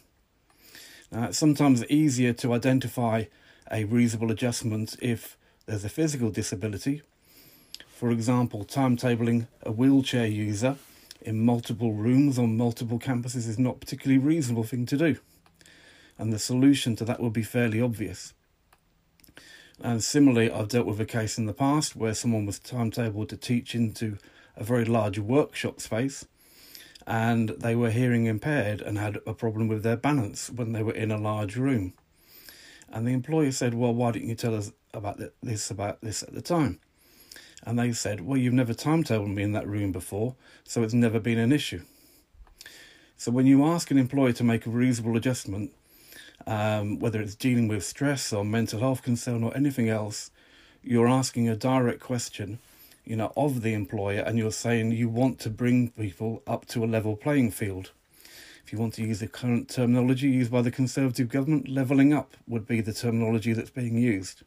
Now, 1.10 1.24
it's 1.24 1.38
sometimes 1.38 1.84
easier 1.86 2.32
to 2.34 2.52
identify 2.52 3.24
a 3.72 3.82
reasonable 3.86 4.30
adjustment 4.30 4.94
if 5.02 5.36
there's 5.66 5.84
a 5.84 5.88
physical 5.88 6.30
disability. 6.30 7.02
For 7.88 8.12
example, 8.12 8.64
timetabling 8.64 9.48
a 9.64 9.72
wheelchair 9.72 10.26
user 10.26 10.76
in 11.22 11.44
multiple 11.44 11.92
rooms 11.92 12.38
on 12.38 12.56
multiple 12.56 12.98
campuses 12.98 13.48
is 13.48 13.58
not 13.58 13.80
particularly 13.80 14.18
reasonable 14.18 14.64
thing 14.64 14.86
to 14.86 14.96
do. 14.96 15.16
And 16.18 16.32
the 16.32 16.38
solution 16.38 16.96
to 16.96 17.04
that 17.04 17.20
will 17.20 17.30
be 17.30 17.42
fairly 17.42 17.80
obvious. 17.80 18.34
And 19.82 20.04
similarly, 20.04 20.50
I've 20.50 20.68
dealt 20.68 20.86
with 20.86 21.00
a 21.00 21.06
case 21.06 21.38
in 21.38 21.46
the 21.46 21.54
past 21.54 21.96
where 21.96 22.14
someone 22.14 22.44
was 22.44 22.60
timetabled 22.60 23.28
to 23.30 23.36
teach 23.36 23.74
into 23.74 24.18
a 24.56 24.64
very 24.64 24.84
large 24.84 25.18
workshop 25.18 25.80
space 25.80 26.26
and 27.06 27.50
they 27.50 27.74
were 27.74 27.90
hearing 27.90 28.26
impaired 28.26 28.80
and 28.80 28.98
had 28.98 29.18
a 29.26 29.34
problem 29.34 29.68
with 29.68 29.82
their 29.82 29.96
balance 29.96 30.50
when 30.50 30.72
they 30.72 30.82
were 30.82 30.92
in 30.92 31.10
a 31.10 31.18
large 31.18 31.56
room. 31.56 31.94
And 32.88 33.06
the 33.06 33.12
employer 33.12 33.52
said, 33.52 33.74
Well, 33.74 33.94
why 33.94 34.12
didn't 34.12 34.28
you 34.28 34.34
tell 34.34 34.54
us 34.54 34.72
about 34.92 35.20
this 35.42 35.70
about 35.70 36.00
this 36.02 36.22
at 36.22 36.34
the 36.34 36.42
time? 36.42 36.80
And 37.64 37.78
they 37.78 37.92
said, 37.92 38.20
Well, 38.20 38.38
you've 38.38 38.54
never 38.54 38.74
timetabled 38.74 39.34
me 39.34 39.42
in 39.42 39.52
that 39.52 39.66
room 39.66 39.92
before, 39.92 40.34
so 40.64 40.82
it's 40.82 40.94
never 40.94 41.20
been 41.20 41.38
an 41.38 41.52
issue. 41.52 41.82
So 43.16 43.30
when 43.30 43.46
you 43.46 43.64
ask 43.64 43.90
an 43.90 43.98
employer 43.98 44.32
to 44.32 44.44
make 44.44 44.64
a 44.64 44.70
reasonable 44.70 45.16
adjustment, 45.16 45.72
um, 46.46 46.98
whether 46.98 47.20
it's 47.20 47.34
dealing 47.34 47.68
with 47.68 47.84
stress 47.84 48.32
or 48.32 48.44
mental 48.44 48.80
health 48.80 49.02
concern 49.02 49.44
or 49.44 49.54
anything 49.54 49.90
else, 49.90 50.30
you're 50.82 51.08
asking 51.08 51.48
a 51.48 51.56
direct 51.56 52.00
question, 52.00 52.58
you 53.04 53.16
know, 53.16 53.32
of 53.36 53.60
the 53.60 53.74
employer, 53.74 54.20
and 54.20 54.38
you're 54.38 54.50
saying 54.50 54.92
you 54.92 55.08
want 55.08 55.38
to 55.40 55.50
bring 55.50 55.90
people 55.90 56.42
up 56.46 56.64
to 56.66 56.82
a 56.82 56.86
level 56.86 57.16
playing 57.16 57.50
field. 57.50 57.92
If 58.64 58.72
you 58.72 58.78
want 58.78 58.94
to 58.94 59.02
use 59.02 59.20
the 59.20 59.28
current 59.28 59.68
terminology 59.68 60.28
used 60.28 60.50
by 60.50 60.62
the 60.62 60.70
Conservative 60.70 61.28
government, 61.28 61.68
levelling 61.68 62.14
up 62.14 62.36
would 62.46 62.66
be 62.66 62.80
the 62.80 62.92
terminology 62.92 63.52
that's 63.52 63.70
being 63.70 63.98
used. 63.98 64.44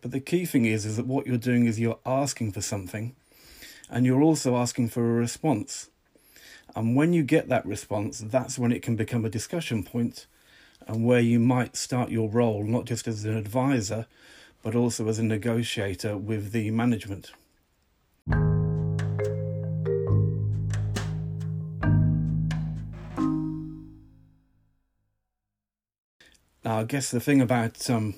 But 0.00 0.10
the 0.10 0.20
key 0.20 0.44
thing 0.44 0.64
is, 0.64 0.84
is 0.84 0.96
that 0.96 1.06
what 1.06 1.26
you're 1.26 1.36
doing 1.38 1.66
is 1.66 1.78
you're 1.78 1.98
asking 2.04 2.52
for 2.52 2.60
something, 2.60 3.14
and 3.90 4.06
you're 4.06 4.22
also 4.22 4.56
asking 4.56 4.88
for 4.88 5.04
a 5.04 5.14
response. 5.14 5.90
And 6.74 6.96
when 6.96 7.12
you 7.12 7.22
get 7.22 7.48
that 7.48 7.66
response, 7.66 8.20
that's 8.20 8.58
when 8.58 8.72
it 8.72 8.82
can 8.82 8.96
become 8.96 9.24
a 9.24 9.30
discussion 9.30 9.82
point 9.82 10.26
and 10.86 11.04
where 11.04 11.20
you 11.20 11.38
might 11.38 11.76
start 11.76 12.10
your 12.10 12.28
role 12.28 12.64
not 12.64 12.86
just 12.86 13.06
as 13.06 13.24
an 13.24 13.36
advisor, 13.36 14.06
but 14.62 14.74
also 14.74 15.08
as 15.08 15.18
a 15.18 15.22
negotiator 15.22 16.16
with 16.16 16.52
the 16.52 16.70
management. 16.70 17.32
Now, 26.64 26.78
I 26.78 26.84
guess 26.84 27.10
the 27.10 27.20
thing 27.20 27.40
about 27.40 27.90
um, 27.90 28.14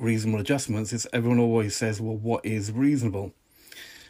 reasonable 0.00 0.40
adjustments 0.40 0.92
is 0.92 1.06
everyone 1.12 1.38
always 1.38 1.76
says, 1.76 2.00
well, 2.00 2.16
what 2.16 2.44
is 2.44 2.72
reasonable? 2.72 3.32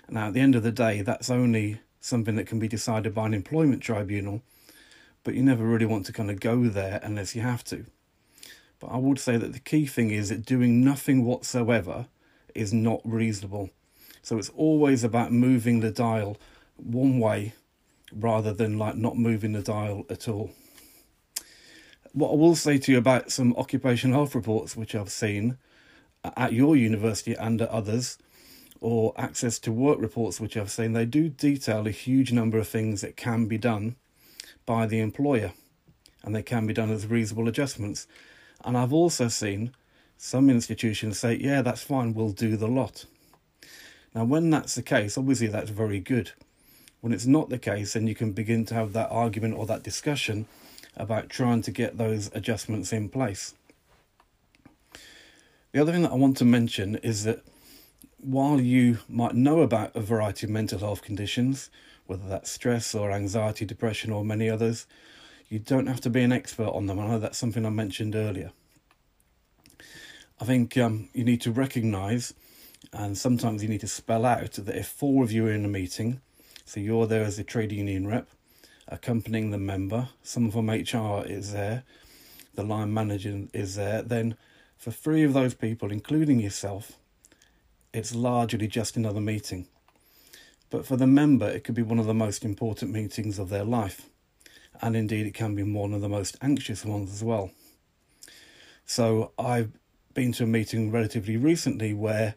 Now, 0.08 0.28
at 0.28 0.34
the 0.34 0.40
end 0.40 0.54
of 0.54 0.62
the 0.62 0.72
day, 0.72 1.02
that's 1.02 1.30
only 1.30 1.80
something 2.00 2.34
that 2.36 2.46
can 2.46 2.58
be 2.58 2.68
decided 2.68 3.14
by 3.14 3.26
an 3.26 3.34
employment 3.34 3.82
tribunal, 3.82 4.42
but 5.22 5.34
you 5.34 5.42
never 5.42 5.64
really 5.64 5.86
want 5.86 6.06
to 6.06 6.12
kind 6.12 6.30
of 6.30 6.40
go 6.40 6.64
there 6.64 7.00
unless 7.02 7.36
you 7.36 7.42
have 7.42 7.62
to. 7.64 7.86
But 8.80 8.88
I 8.88 8.96
would 8.96 9.18
say 9.18 9.36
that 9.36 9.52
the 9.52 9.60
key 9.60 9.86
thing 9.86 10.10
is 10.10 10.30
that 10.30 10.44
doing 10.44 10.82
nothing 10.82 11.24
whatsoever 11.24 12.06
is 12.54 12.72
not 12.72 13.00
reasonable. 13.04 13.70
So 14.22 14.38
it's 14.38 14.50
always 14.50 15.04
about 15.04 15.32
moving 15.32 15.80
the 15.80 15.90
dial 15.90 16.38
one 16.76 17.18
way 17.20 17.52
rather 18.12 18.52
than 18.52 18.78
like 18.78 18.96
not 18.96 19.16
moving 19.16 19.52
the 19.52 19.62
dial 19.62 20.04
at 20.10 20.28
all. 20.28 20.50
What 22.12 22.32
I 22.32 22.34
will 22.34 22.56
say 22.56 22.78
to 22.78 22.92
you 22.92 22.98
about 22.98 23.30
some 23.30 23.54
occupational 23.56 24.16
health 24.16 24.34
reports 24.34 24.76
which 24.76 24.94
I've 24.94 25.10
seen 25.10 25.58
at 26.24 26.52
your 26.52 26.76
university 26.76 27.34
and 27.34 27.60
at 27.62 27.68
others, 27.68 28.18
or 28.80 29.12
access 29.16 29.58
to 29.58 29.72
work 29.72 30.00
reports 30.00 30.40
which 30.40 30.56
I've 30.56 30.70
seen, 30.70 30.92
they 30.92 31.04
do 31.04 31.28
detail 31.28 31.86
a 31.86 31.90
huge 31.90 32.32
number 32.32 32.58
of 32.58 32.68
things 32.68 33.02
that 33.02 33.16
can 33.16 33.46
be 33.46 33.58
done 33.58 33.96
by 34.64 34.86
the 34.86 35.00
employer 35.00 35.52
and 36.22 36.34
they 36.34 36.42
can 36.42 36.66
be 36.66 36.74
done 36.74 36.90
as 36.90 37.06
reasonable 37.06 37.48
adjustments. 37.48 38.06
And 38.64 38.76
I've 38.76 38.92
also 38.92 39.28
seen 39.28 39.72
some 40.16 40.50
institutions 40.50 41.18
say, 41.18 41.34
yeah, 41.34 41.62
that's 41.62 41.82
fine, 41.82 42.14
we'll 42.14 42.32
do 42.32 42.56
the 42.56 42.68
lot. 42.68 43.06
Now, 44.14 44.24
when 44.24 44.50
that's 44.50 44.74
the 44.74 44.82
case, 44.82 45.16
obviously 45.16 45.46
that's 45.46 45.70
very 45.70 46.00
good. 46.00 46.32
When 47.00 47.12
it's 47.12 47.26
not 47.26 47.48
the 47.48 47.58
case, 47.58 47.94
then 47.94 48.06
you 48.06 48.14
can 48.14 48.32
begin 48.32 48.66
to 48.66 48.74
have 48.74 48.92
that 48.92 49.10
argument 49.10 49.54
or 49.56 49.66
that 49.66 49.82
discussion 49.82 50.46
about 50.96 51.30
trying 51.30 51.62
to 51.62 51.70
get 51.70 51.96
those 51.96 52.30
adjustments 52.34 52.92
in 52.92 53.08
place. 53.08 53.54
The 55.72 55.80
other 55.80 55.92
thing 55.92 56.02
that 56.02 56.10
I 56.10 56.16
want 56.16 56.36
to 56.38 56.44
mention 56.44 56.96
is 56.96 57.22
that 57.24 57.44
while 58.18 58.60
you 58.60 58.98
might 59.08 59.34
know 59.34 59.60
about 59.60 59.94
a 59.94 60.00
variety 60.00 60.46
of 60.46 60.50
mental 60.50 60.80
health 60.80 61.02
conditions, 61.02 61.70
whether 62.06 62.28
that's 62.28 62.50
stress 62.50 62.92
or 62.92 63.12
anxiety, 63.12 63.64
depression, 63.64 64.10
or 64.10 64.24
many 64.24 64.50
others, 64.50 64.88
you 65.48 65.60
don't 65.60 65.86
have 65.86 66.00
to 66.00 66.10
be 66.10 66.22
an 66.22 66.32
expert 66.32 66.68
on 66.68 66.86
them. 66.86 66.98
I 66.98 67.06
know 67.06 67.18
that's 67.20 67.38
something 67.38 67.64
I 67.64 67.70
mentioned 67.70 68.16
earlier. 68.16 68.50
I 70.40 70.44
think 70.44 70.76
um, 70.76 71.08
you 71.12 71.22
need 71.22 71.40
to 71.42 71.52
recognize, 71.52 72.34
and 72.92 73.16
sometimes 73.16 73.62
you 73.62 73.68
need 73.68 73.82
to 73.82 73.86
spell 73.86 74.26
out 74.26 74.52
that 74.52 74.76
if 74.76 74.88
four 74.88 75.22
of 75.22 75.30
you 75.30 75.46
are 75.46 75.52
in 75.52 75.64
a 75.64 75.68
meeting, 75.68 76.20
so 76.64 76.80
you're 76.80 77.06
there 77.06 77.24
as 77.24 77.38
a 77.38 77.44
trade 77.44 77.70
union 77.70 78.08
rep, 78.08 78.28
accompanying 78.88 79.50
the 79.50 79.58
member, 79.58 80.08
some 80.22 80.50
from 80.50 80.68
HR 80.68 81.24
is 81.24 81.52
there, 81.52 81.84
the 82.54 82.64
line 82.64 82.92
manager 82.92 83.46
is 83.52 83.76
there, 83.76 84.02
then 84.02 84.36
for 84.80 84.90
three 84.90 85.22
of 85.24 85.34
those 85.34 85.52
people, 85.52 85.92
including 85.92 86.40
yourself, 86.40 86.92
it's 87.92 88.14
largely 88.14 88.66
just 88.66 88.96
another 88.96 89.20
meeting. 89.20 89.66
But 90.70 90.86
for 90.86 90.96
the 90.96 91.06
member, 91.06 91.46
it 91.46 91.64
could 91.64 91.74
be 91.74 91.82
one 91.82 91.98
of 91.98 92.06
the 92.06 92.14
most 92.14 92.46
important 92.46 92.90
meetings 92.90 93.38
of 93.38 93.50
their 93.50 93.62
life. 93.62 94.08
And 94.80 94.96
indeed, 94.96 95.26
it 95.26 95.34
can 95.34 95.54
be 95.54 95.62
one 95.62 95.92
of 95.92 96.00
the 96.00 96.08
most 96.08 96.38
anxious 96.40 96.82
ones 96.82 97.12
as 97.12 97.22
well. 97.22 97.50
So 98.86 99.32
I've 99.38 99.70
been 100.14 100.32
to 100.32 100.44
a 100.44 100.46
meeting 100.46 100.90
relatively 100.90 101.36
recently 101.36 101.92
where 101.92 102.34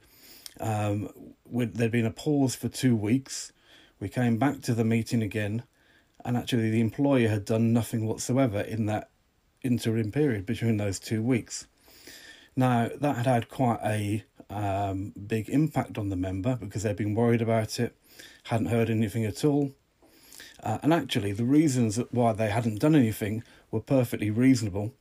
um, 0.60 1.10
there'd 1.50 1.92
been 1.92 2.06
a 2.06 2.12
pause 2.12 2.56
for 2.56 2.68
two 2.68 2.94
weeks. 2.94 3.54
We 4.02 4.10
came 4.10 4.38
back 4.38 4.62
to 4.64 4.74
the 4.74 4.84
meeting 4.84 5.24
again, 5.24 5.64
and 6.26 6.36
actually, 6.36 6.72
the 6.72 6.82
employer 6.82 7.30
had 7.30 7.46
done 7.46 7.72
nothing 7.72 8.06
whatsoever 8.06 8.60
in 8.60 8.86
that 8.88 9.12
interim 9.62 10.12
period 10.12 10.46
between 10.46 10.76
those 10.76 11.00
two 11.00 11.24
weeks. 11.24 11.68
Now, 12.56 12.90
that 13.00 13.16
had 13.18 13.26
had 13.26 13.50
quite 13.50 13.80
a 13.84 14.24
um, 14.50 15.14
big 15.28 15.50
impact 15.50 15.98
on 15.98 16.10
the 16.10 16.16
member 16.16 16.56
because 16.56 16.84
they'd 16.84 16.96
been 16.96 17.16
worried 17.16 17.42
about 17.42 17.80
it, 17.80 17.96
hadn't 18.44 18.68
heard 18.68 18.90
anything 18.90 19.26
at 19.26 19.44
all. 19.44 19.72
Uh, 20.62 20.78
and 20.82 20.94
actually, 20.94 21.32
the 21.32 21.44
reasons 21.44 22.00
why 22.12 22.32
they 22.32 22.50
hadn't 22.50 22.80
done 22.80 22.96
anything 22.96 23.44
were 23.72 23.82
perfectly 23.82 24.30
reasonable, 24.30 24.94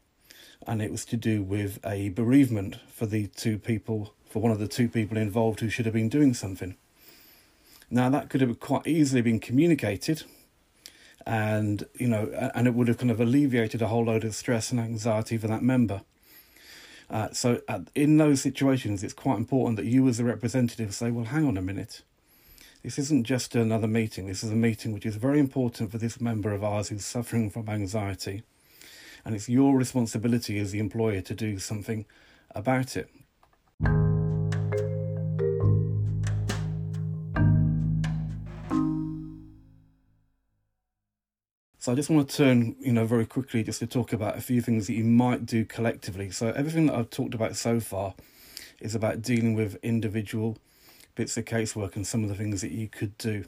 and 0.66 0.82
it 0.82 0.90
was 0.90 1.04
to 1.04 1.16
do 1.16 1.42
with 1.42 1.78
a 1.84 2.08
bereavement 2.10 2.78
for 2.88 3.06
the 3.06 3.26
two 3.28 3.58
people, 3.58 4.14
for 4.28 4.40
one 4.40 4.50
of 4.50 4.58
the 4.58 4.66
two 4.66 4.88
people 4.88 5.16
involved 5.16 5.60
who 5.60 5.68
should 5.68 5.84
have 5.84 5.94
been 5.94 6.08
doing 6.08 6.34
something. 6.34 6.76
Now, 7.90 8.08
that 8.08 8.30
could 8.30 8.40
have 8.40 8.58
quite 8.58 8.86
easily 8.86 9.20
been 9.20 9.38
communicated, 9.38 10.24
and 11.26 11.86
you 11.94 12.08
know, 12.08 12.50
and 12.54 12.66
it 12.66 12.74
would 12.74 12.88
have 12.88 12.98
kind 12.98 13.10
of 13.10 13.20
alleviated 13.20 13.82
a 13.82 13.88
whole 13.88 14.06
load 14.06 14.24
of 14.24 14.34
stress 14.34 14.72
and 14.72 14.80
anxiety 14.80 15.36
for 15.36 15.46
that 15.46 15.62
member. 15.62 16.02
Uh, 17.12 17.30
so, 17.32 17.60
uh, 17.68 17.80
in 17.94 18.16
those 18.16 18.40
situations, 18.40 19.04
it's 19.04 19.12
quite 19.12 19.36
important 19.36 19.76
that 19.76 19.84
you, 19.84 20.08
as 20.08 20.18
a 20.18 20.24
representative, 20.24 20.94
say, 20.94 21.10
"Well, 21.10 21.26
hang 21.26 21.46
on 21.46 21.58
a 21.58 21.62
minute. 21.62 22.00
This 22.82 22.98
isn't 22.98 23.24
just 23.24 23.54
another 23.54 23.86
meeting. 23.86 24.26
This 24.26 24.42
is 24.42 24.50
a 24.50 24.56
meeting 24.56 24.92
which 24.92 25.04
is 25.04 25.16
very 25.16 25.38
important 25.38 25.92
for 25.92 25.98
this 25.98 26.20
member 26.20 26.52
of 26.52 26.64
ours 26.64 26.88
who's 26.88 27.04
suffering 27.04 27.50
from 27.50 27.68
anxiety, 27.68 28.42
and 29.24 29.34
it's 29.34 29.48
your 29.48 29.76
responsibility 29.76 30.58
as 30.58 30.72
the 30.72 30.78
employer 30.80 31.20
to 31.20 31.34
do 31.34 31.58
something 31.58 32.06
about 32.54 32.96
it." 32.96 33.10
So 41.82 41.90
I 41.90 41.96
just 41.96 42.10
want 42.10 42.30
to 42.30 42.36
turn, 42.36 42.76
you 42.78 42.92
know, 42.92 43.06
very 43.06 43.26
quickly 43.26 43.64
just 43.64 43.80
to 43.80 43.88
talk 43.88 44.12
about 44.12 44.38
a 44.38 44.40
few 44.40 44.60
things 44.60 44.86
that 44.86 44.92
you 44.92 45.02
might 45.02 45.44
do 45.44 45.64
collectively. 45.64 46.30
So 46.30 46.52
everything 46.52 46.86
that 46.86 46.94
I've 46.94 47.10
talked 47.10 47.34
about 47.34 47.56
so 47.56 47.80
far 47.80 48.14
is 48.80 48.94
about 48.94 49.20
dealing 49.20 49.54
with 49.54 49.82
individual 49.82 50.58
bits 51.16 51.36
of 51.36 51.44
casework 51.44 51.96
and 51.96 52.06
some 52.06 52.22
of 52.22 52.28
the 52.28 52.36
things 52.36 52.60
that 52.60 52.70
you 52.70 52.86
could 52.86 53.18
do. 53.18 53.46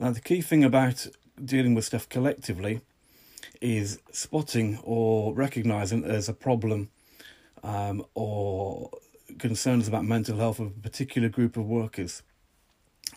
Now 0.00 0.12
the 0.12 0.22
key 0.22 0.40
thing 0.40 0.64
about 0.64 1.06
dealing 1.44 1.74
with 1.74 1.84
stuff 1.84 2.08
collectively 2.08 2.80
is 3.60 4.00
spotting 4.10 4.78
or 4.82 5.34
recognizing 5.34 6.00
there's 6.00 6.30
a 6.30 6.32
problem 6.32 6.88
um, 7.62 8.06
or 8.14 8.88
concerns 9.38 9.86
about 9.86 10.06
mental 10.06 10.38
health 10.38 10.60
of 10.60 10.68
a 10.68 10.80
particular 10.80 11.28
group 11.28 11.58
of 11.58 11.66
workers. 11.66 12.22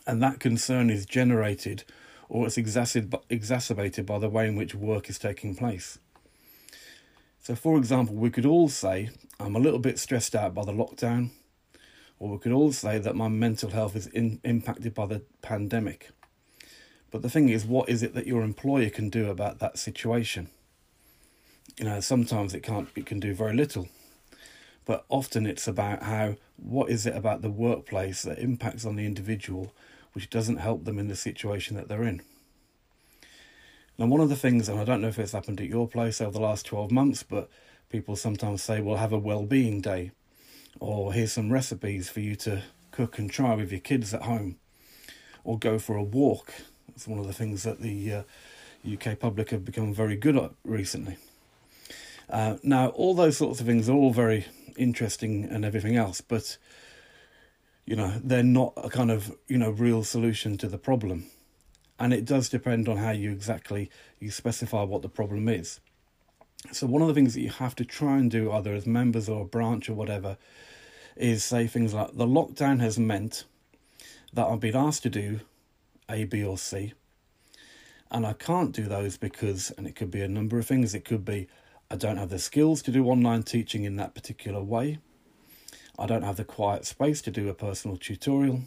And 0.05 0.21
that 0.21 0.41
concern 0.41 0.89
is 0.89 1.05
generated 1.05 1.85
or 2.29 2.45
it's 2.45 2.57
exacerbated 2.57 4.05
by 4.05 4.19
the 4.19 4.29
way 4.29 4.47
in 4.47 4.55
which 4.55 4.75
work 4.75 5.09
is 5.09 5.17
taking 5.17 5.55
place. 5.55 5.99
So, 7.39 7.55
for 7.55 7.77
example, 7.77 8.15
we 8.15 8.29
could 8.29 8.45
all 8.45 8.67
say, 8.67 9.09
I'm 9.39 9.55
a 9.55 9.59
little 9.59 9.79
bit 9.79 9.99
stressed 9.99 10.35
out 10.35 10.53
by 10.53 10.65
the 10.65 10.73
lockdown, 10.73 11.29
or 12.19 12.29
we 12.29 12.39
could 12.39 12.51
all 12.51 12.73
say 12.73 12.99
that 12.99 13.15
my 13.15 13.29
mental 13.29 13.69
health 13.69 13.95
is 13.95 14.07
in, 14.07 14.41
impacted 14.43 14.93
by 14.93 15.05
the 15.05 15.21
pandemic. 15.41 16.09
But 17.09 17.21
the 17.21 17.29
thing 17.29 17.47
is, 17.47 17.65
what 17.65 17.87
is 17.87 18.03
it 18.03 18.13
that 18.15 18.27
your 18.27 18.41
employer 18.41 18.89
can 18.89 19.09
do 19.09 19.29
about 19.29 19.59
that 19.59 19.77
situation? 19.77 20.49
You 21.77 21.85
know, 21.85 21.99
sometimes 22.01 22.53
it 22.53 22.63
can't, 22.63 22.89
it 22.95 23.05
can 23.05 23.19
do 23.19 23.33
very 23.33 23.55
little. 23.55 23.87
But 24.83 25.05
often 25.07 25.45
it's 25.45 25.67
about 25.67 26.03
how, 26.03 26.35
what 26.57 26.89
is 26.89 27.05
it 27.05 27.15
about 27.15 27.41
the 27.41 27.49
workplace 27.49 28.23
that 28.23 28.39
impacts 28.39 28.85
on 28.85 28.95
the 28.95 29.05
individual 29.05 29.73
which 30.17 30.31
doesn't 30.31 30.57
help 30.57 30.83
them 30.83 30.97
in 30.97 31.09
the 31.09 31.15
situation 31.15 31.77
that 31.77 31.87
they're 31.87 32.01
in. 32.01 32.23
Now, 33.99 34.07
one 34.07 34.19
of 34.19 34.29
the 34.29 34.35
things, 34.35 34.67
and 34.67 34.79
I 34.79 34.83
don't 34.83 34.99
know 34.99 35.09
if 35.09 35.19
it's 35.19 35.33
happened 35.33 35.61
at 35.61 35.67
your 35.67 35.87
place 35.87 36.19
over 36.19 36.31
the 36.31 36.39
last 36.39 36.65
12 36.65 36.89
months, 36.89 37.21
but 37.21 37.51
people 37.91 38.15
sometimes 38.15 38.63
say, 38.63 38.81
well, 38.81 38.97
have 38.97 39.13
a 39.13 39.19
well-being 39.19 39.79
day, 39.79 40.09
or 40.79 41.13
here's 41.13 41.33
some 41.33 41.53
recipes 41.53 42.09
for 42.09 42.19
you 42.19 42.35
to 42.37 42.63
cook 42.89 43.19
and 43.19 43.29
try 43.29 43.53
with 43.53 43.69
your 43.69 43.79
kids 43.79 44.11
at 44.11 44.23
home, 44.23 44.55
or 45.43 45.59
go 45.59 45.77
for 45.77 45.95
a 45.95 46.01
walk. 46.01 46.51
That's 46.87 47.07
one 47.07 47.19
of 47.19 47.27
the 47.27 47.33
things 47.33 47.61
that 47.61 47.81
the 47.81 48.11
uh, 48.11 48.23
UK 48.91 49.19
public 49.19 49.51
have 49.51 49.63
become 49.63 49.93
very 49.93 50.15
good 50.15 50.35
at 50.35 50.49
recently. 50.63 51.17
Uh, 52.27 52.57
now, 52.63 52.87
all 52.87 53.13
those 53.13 53.37
sorts 53.37 53.59
of 53.59 53.67
things 53.67 53.87
are 53.87 53.93
all 53.93 54.11
very 54.11 54.47
interesting 54.77 55.43
and 55.43 55.63
everything 55.63 55.95
else, 55.95 56.21
but 56.21 56.57
you 57.87 57.95
know 57.95 58.13
they're 58.23 58.43
not 58.43 58.73
a 58.75 58.89
kind 58.89 59.09
of 59.09 59.35
you 59.47 59.57
know 59.57 59.71
real 59.71 60.03
solution 60.03 60.57
to 60.57 60.67
the 60.67 60.77
problem, 60.77 61.25
and 61.97 62.13
it 62.13 62.25
does 62.25 62.49
depend 62.49 62.87
on 62.87 62.97
how 62.97 63.11
you 63.11 63.31
exactly 63.31 63.89
you 64.19 64.29
specify 64.29 64.83
what 64.83 65.01
the 65.01 65.09
problem 65.09 65.47
is. 65.47 65.79
So 66.71 66.85
one 66.85 67.01
of 67.01 67.07
the 67.07 67.13
things 67.13 67.33
that 67.33 67.41
you 67.41 67.49
have 67.49 67.75
to 67.75 67.85
try 67.85 68.17
and 68.17 68.29
do, 68.29 68.51
either 68.51 68.73
as 68.73 68.85
members 68.85 69.29
or 69.29 69.43
a 69.43 69.45
branch 69.45 69.89
or 69.89 69.93
whatever, 69.93 70.37
is 71.15 71.43
say 71.43 71.65
things 71.65 71.93
like 71.93 72.17
the 72.17 72.27
lockdown 72.27 72.81
has 72.81 72.99
meant 72.99 73.45
that 74.33 74.45
I've 74.45 74.59
been 74.59 74.75
asked 74.75 75.03
to 75.03 75.09
do 75.09 75.39
A, 76.09 76.25
B, 76.25 76.43
or 76.43 76.57
C, 76.57 76.93
and 78.11 78.27
I 78.27 78.33
can't 78.33 78.73
do 78.73 78.83
those 78.83 79.15
because, 79.17 79.71
and 79.77 79.87
it 79.87 79.95
could 79.95 80.11
be 80.11 80.21
a 80.21 80.27
number 80.27 80.59
of 80.59 80.67
things. 80.67 80.93
It 80.93 81.05
could 81.05 81.23
be 81.23 81.47
I 81.89 81.95
don't 81.95 82.17
have 82.17 82.29
the 82.29 82.39
skills 82.39 82.81
to 82.81 82.91
do 82.91 83.05
online 83.05 83.43
teaching 83.43 83.85
in 83.85 83.95
that 83.95 84.13
particular 84.13 84.61
way. 84.61 84.99
I 85.99 86.05
don't 86.05 86.23
have 86.23 86.37
the 86.37 86.45
quiet 86.45 86.85
space 86.85 87.21
to 87.23 87.31
do 87.31 87.49
a 87.49 87.53
personal 87.53 87.97
tutorial. 87.97 88.61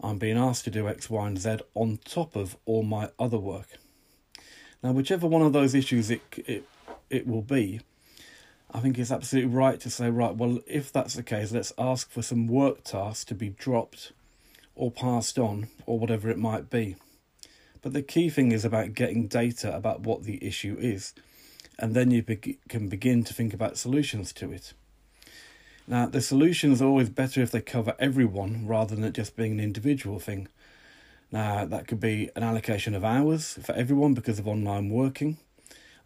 I'm 0.00 0.18
being 0.18 0.38
asked 0.38 0.64
to 0.64 0.70
do 0.70 0.88
X, 0.88 1.10
Y, 1.10 1.26
and 1.26 1.38
Z 1.38 1.58
on 1.74 1.98
top 2.04 2.36
of 2.36 2.56
all 2.64 2.82
my 2.82 3.10
other 3.18 3.38
work. 3.38 3.78
Now, 4.82 4.92
whichever 4.92 5.26
one 5.26 5.42
of 5.42 5.52
those 5.52 5.74
issues 5.74 6.10
it 6.10 6.22
it 6.36 6.64
it 7.10 7.26
will 7.26 7.42
be, 7.42 7.80
I 8.70 8.80
think 8.80 8.98
it's 8.98 9.10
absolutely 9.10 9.54
right 9.54 9.80
to 9.80 9.90
say, 9.90 10.10
right, 10.10 10.36
well, 10.36 10.60
if 10.66 10.92
that's 10.92 11.14
the 11.14 11.22
case, 11.22 11.52
let's 11.52 11.72
ask 11.78 12.10
for 12.10 12.22
some 12.22 12.46
work 12.46 12.84
tasks 12.84 13.24
to 13.26 13.34
be 13.34 13.48
dropped 13.48 14.12
or 14.74 14.90
passed 14.90 15.38
on 15.38 15.68
or 15.86 15.98
whatever 15.98 16.28
it 16.28 16.38
might 16.38 16.70
be. 16.70 16.96
But 17.80 17.92
the 17.92 18.02
key 18.02 18.28
thing 18.28 18.52
is 18.52 18.64
about 18.64 18.94
getting 18.94 19.26
data 19.26 19.74
about 19.74 20.00
what 20.00 20.24
the 20.24 20.44
issue 20.44 20.76
is, 20.78 21.14
and 21.78 21.94
then 21.94 22.10
you 22.10 22.22
be- 22.22 22.58
can 22.68 22.88
begin 22.88 23.24
to 23.24 23.34
think 23.34 23.54
about 23.54 23.78
solutions 23.78 24.32
to 24.34 24.52
it. 24.52 24.74
Now, 25.90 26.04
the 26.04 26.20
solutions 26.20 26.82
are 26.82 26.86
always 26.86 27.08
better 27.08 27.40
if 27.40 27.50
they 27.50 27.62
cover 27.62 27.96
everyone 27.98 28.66
rather 28.66 28.94
than 28.94 29.04
it 29.04 29.14
just 29.14 29.36
being 29.36 29.52
an 29.52 29.60
individual 29.60 30.20
thing. 30.20 30.48
Now, 31.32 31.64
that 31.64 31.88
could 31.88 31.98
be 31.98 32.28
an 32.36 32.42
allocation 32.42 32.94
of 32.94 33.06
hours 33.06 33.54
for 33.54 33.72
everyone 33.72 34.12
because 34.12 34.38
of 34.38 34.46
online 34.46 34.90
working, 34.90 35.38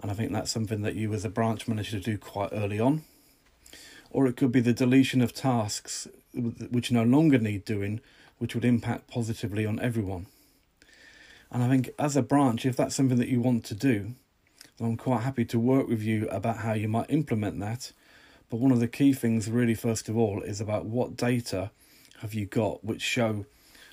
and 0.00 0.08
I 0.08 0.14
think 0.14 0.30
that's 0.30 0.52
something 0.52 0.82
that 0.82 0.94
you 0.94 1.12
as 1.14 1.24
a 1.24 1.28
branch 1.28 1.66
manager 1.66 1.98
do 1.98 2.16
quite 2.16 2.50
early 2.52 2.78
on. 2.78 3.02
Or 4.12 4.28
it 4.28 4.36
could 4.36 4.52
be 4.52 4.60
the 4.60 4.72
deletion 4.72 5.20
of 5.20 5.34
tasks 5.34 6.06
which 6.32 6.92
no 6.92 7.02
longer 7.02 7.38
need 7.38 7.64
doing, 7.64 8.00
which 8.38 8.54
would 8.54 8.64
impact 8.64 9.10
positively 9.10 9.66
on 9.66 9.80
everyone. 9.80 10.26
And 11.50 11.60
I 11.60 11.68
think 11.68 11.90
as 11.98 12.16
a 12.16 12.22
branch, 12.22 12.64
if 12.64 12.76
that's 12.76 12.94
something 12.94 13.18
that 13.18 13.28
you 13.28 13.40
want 13.40 13.64
to 13.64 13.74
do, 13.74 14.14
then 14.78 14.90
I'm 14.90 14.96
quite 14.96 15.22
happy 15.22 15.44
to 15.46 15.58
work 15.58 15.88
with 15.88 16.02
you 16.02 16.28
about 16.28 16.58
how 16.58 16.72
you 16.72 16.86
might 16.86 17.10
implement 17.10 17.58
that. 17.58 17.90
But 18.52 18.60
one 18.60 18.70
of 18.70 18.80
the 18.80 18.86
key 18.86 19.14
things, 19.14 19.48
really, 19.48 19.74
first 19.74 20.10
of 20.10 20.18
all, 20.18 20.42
is 20.42 20.60
about 20.60 20.84
what 20.84 21.16
data 21.16 21.70
have 22.20 22.34
you 22.34 22.44
got 22.44 22.84
which 22.84 23.00
show 23.00 23.46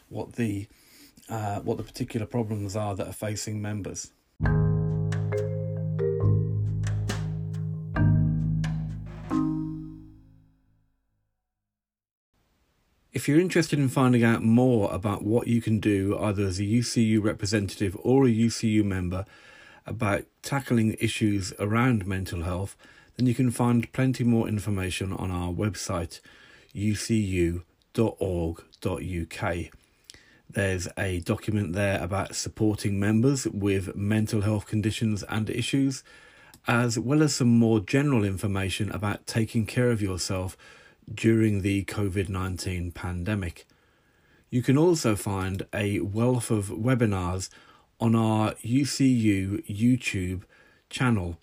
what 0.09 0.33
the 0.33 0.67
uh, 1.29 1.61
what 1.61 1.77
the 1.77 1.83
particular 1.83 2.25
problems 2.25 2.75
are 2.75 2.93
that 2.93 3.07
are 3.07 3.13
facing 3.13 3.61
members. 3.61 4.11
If 13.13 13.29
you're 13.29 13.39
interested 13.39 13.79
in 13.79 13.87
finding 13.87 14.25
out 14.25 14.43
more 14.43 14.93
about 14.93 15.23
what 15.23 15.47
you 15.47 15.61
can 15.61 15.79
do, 15.79 16.19
either 16.19 16.43
as 16.43 16.59
a 16.59 16.63
UCU 16.63 17.23
representative 17.23 17.95
or 18.01 18.25
a 18.25 18.29
UCU 18.29 18.83
member, 18.83 19.23
about 19.85 20.25
tackling 20.41 20.97
issues 20.99 21.53
around 21.59 22.05
mental 22.05 22.43
health, 22.43 22.75
then 23.19 23.27
you 23.27 23.35
can 23.35 23.51
find 23.51 23.91
plenty 23.91 24.23
more 24.23 24.47
information 24.47 25.11
on 25.11 25.29
our 25.29 25.51
website, 25.51 26.21
ucu.org.uk. 26.73 27.65
There's 30.49 30.87
a 30.97 31.19
document 31.19 31.73
there 31.73 32.01
about 32.01 32.33
supporting 32.33 32.97
members 32.97 33.45
with 33.45 33.93
mental 33.93 34.39
health 34.39 34.67
conditions 34.67 35.23
and 35.23 35.49
issues, 35.49 36.01
as 36.65 36.97
well 36.97 37.21
as 37.21 37.35
some 37.35 37.49
more 37.49 37.81
general 37.81 38.23
information 38.23 38.89
about 38.89 39.27
taking 39.27 39.65
care 39.65 39.91
of 39.91 40.01
yourself 40.01 40.55
during 41.13 41.61
the 41.61 41.83
COVID 41.83 42.29
19 42.29 42.93
pandemic. 42.93 43.67
You 44.49 44.61
can 44.61 44.77
also 44.77 45.17
find 45.17 45.63
a 45.73 45.99
wealth 45.99 46.49
of 46.51 46.69
webinars 46.69 47.49
on 47.99 48.15
our 48.15 48.53
UCU 48.63 49.67
YouTube 49.69 50.43
channel. 50.89 51.37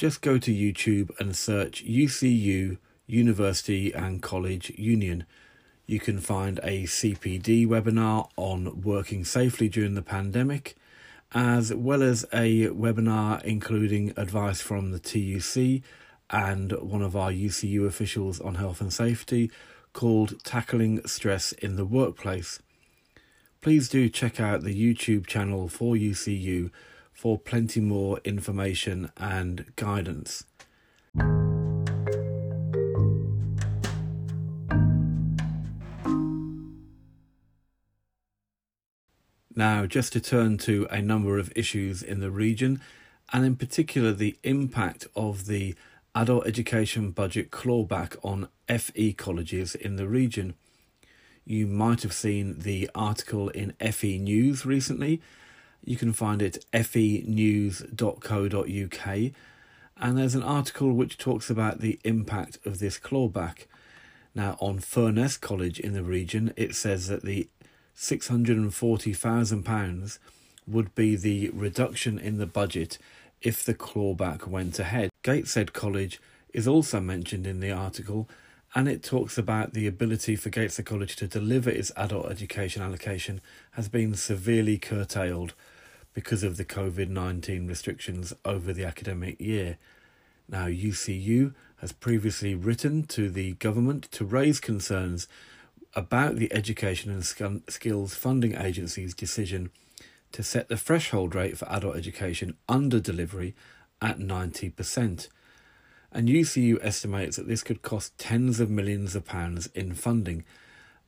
Just 0.00 0.22
go 0.22 0.38
to 0.38 0.50
YouTube 0.50 1.10
and 1.20 1.36
search 1.36 1.84
UCU 1.84 2.78
University 3.06 3.92
and 3.92 4.22
College 4.22 4.72
Union. 4.78 5.26
You 5.84 6.00
can 6.00 6.20
find 6.20 6.58
a 6.62 6.84
CPD 6.84 7.66
webinar 7.66 8.30
on 8.34 8.80
working 8.80 9.26
safely 9.26 9.68
during 9.68 9.96
the 9.96 10.00
pandemic, 10.00 10.74
as 11.32 11.74
well 11.74 12.02
as 12.02 12.24
a 12.32 12.68
webinar 12.68 13.42
including 13.42 14.14
advice 14.16 14.62
from 14.62 14.90
the 14.90 14.98
TUC 14.98 15.82
and 16.30 16.72
one 16.80 17.02
of 17.02 17.14
our 17.14 17.30
UCU 17.30 17.86
officials 17.86 18.40
on 18.40 18.54
health 18.54 18.80
and 18.80 18.94
safety 18.94 19.50
called 19.92 20.42
Tackling 20.44 21.06
Stress 21.06 21.52
in 21.52 21.76
the 21.76 21.84
Workplace. 21.84 22.58
Please 23.60 23.90
do 23.90 24.08
check 24.08 24.40
out 24.40 24.62
the 24.62 24.74
YouTube 24.74 25.26
channel 25.26 25.68
for 25.68 25.94
UCU 25.94 26.70
for 27.20 27.38
plenty 27.38 27.80
more 27.80 28.18
information 28.24 29.12
and 29.18 29.76
guidance. 29.76 30.44
Now, 39.54 39.84
just 39.84 40.14
to 40.14 40.20
turn 40.22 40.56
to 40.58 40.86
a 40.90 41.02
number 41.02 41.38
of 41.38 41.52
issues 41.54 42.02
in 42.02 42.20
the 42.20 42.30
region, 42.30 42.80
and 43.34 43.44
in 43.44 43.56
particular 43.56 44.12
the 44.12 44.38
impact 44.42 45.06
of 45.14 45.44
the 45.44 45.74
adult 46.14 46.46
education 46.46 47.10
budget 47.10 47.50
clawback 47.50 48.16
on 48.24 48.48
FE 48.66 49.12
colleges 49.12 49.74
in 49.74 49.96
the 49.96 50.08
region. 50.08 50.54
You 51.44 51.66
might 51.66 52.02
have 52.02 52.14
seen 52.14 52.60
the 52.60 52.88
article 52.94 53.50
in 53.50 53.74
FE 53.92 54.16
News 54.16 54.64
recently. 54.64 55.20
You 55.84 55.96
can 55.96 56.12
find 56.12 56.42
it 56.42 56.64
fenews.co.uk, 56.72 57.32
and 59.96 60.18
there's 60.18 60.34
an 60.34 60.42
article 60.42 60.92
which 60.92 61.16
talks 61.18 61.50
about 61.50 61.80
the 61.80 61.98
impact 62.04 62.58
of 62.64 62.78
this 62.78 62.98
clawback. 62.98 63.66
Now, 64.34 64.56
on 64.60 64.78
Furness 64.78 65.36
College 65.36 65.78
in 65.80 65.92
the 65.92 66.02
region, 66.02 66.54
it 66.56 66.74
says 66.74 67.08
that 67.08 67.22
the 67.22 67.48
£640,000 67.96 70.18
would 70.66 70.94
be 70.94 71.16
the 71.16 71.50
reduction 71.50 72.18
in 72.18 72.38
the 72.38 72.46
budget 72.46 72.96
if 73.42 73.62
the 73.64 73.74
clawback 73.74 74.46
went 74.46 74.78
ahead. 74.78 75.10
Gateshead 75.22 75.72
College 75.72 76.20
is 76.54 76.68
also 76.68 77.00
mentioned 77.00 77.46
in 77.46 77.60
the 77.60 77.72
article, 77.72 78.28
and 78.74 78.88
it 78.88 79.02
talks 79.02 79.36
about 79.36 79.72
the 79.72 79.86
ability 79.86 80.36
for 80.36 80.48
Gateshead 80.48 80.86
College 80.86 81.16
to 81.16 81.26
deliver 81.26 81.70
its 81.70 81.90
adult 81.96 82.30
education 82.30 82.82
allocation 82.82 83.40
has 83.72 83.88
been 83.88 84.14
severely 84.14 84.78
curtailed 84.78 85.54
because 86.14 86.42
of 86.42 86.56
the 86.56 86.64
COVID 86.64 87.08
19 87.08 87.66
restrictions 87.66 88.32
over 88.44 88.72
the 88.72 88.84
academic 88.84 89.40
year. 89.40 89.78
Now, 90.48 90.66
UCU 90.66 91.54
has 91.78 91.92
previously 91.92 92.54
written 92.54 93.04
to 93.04 93.30
the 93.30 93.52
government 93.54 94.10
to 94.12 94.24
raise 94.24 94.60
concerns 94.60 95.26
about 95.94 96.36
the 96.36 96.52
Education 96.52 97.10
and 97.10 97.24
Skills 97.68 98.14
Funding 98.14 98.54
Agency's 98.54 99.14
decision 99.14 99.70
to 100.32 100.42
set 100.42 100.68
the 100.68 100.76
threshold 100.76 101.34
rate 101.34 101.58
for 101.58 101.68
adult 101.68 101.96
education 101.96 102.56
under 102.68 103.00
delivery 103.00 103.54
at 104.00 104.18
90%. 104.18 105.28
And 106.12 106.28
UCU 106.28 106.78
estimates 106.82 107.36
that 107.36 107.46
this 107.46 107.62
could 107.62 107.82
cost 107.82 108.18
tens 108.18 108.58
of 108.60 108.70
millions 108.70 109.14
of 109.14 109.24
pounds 109.24 109.68
in 109.74 109.94
funding, 109.94 110.44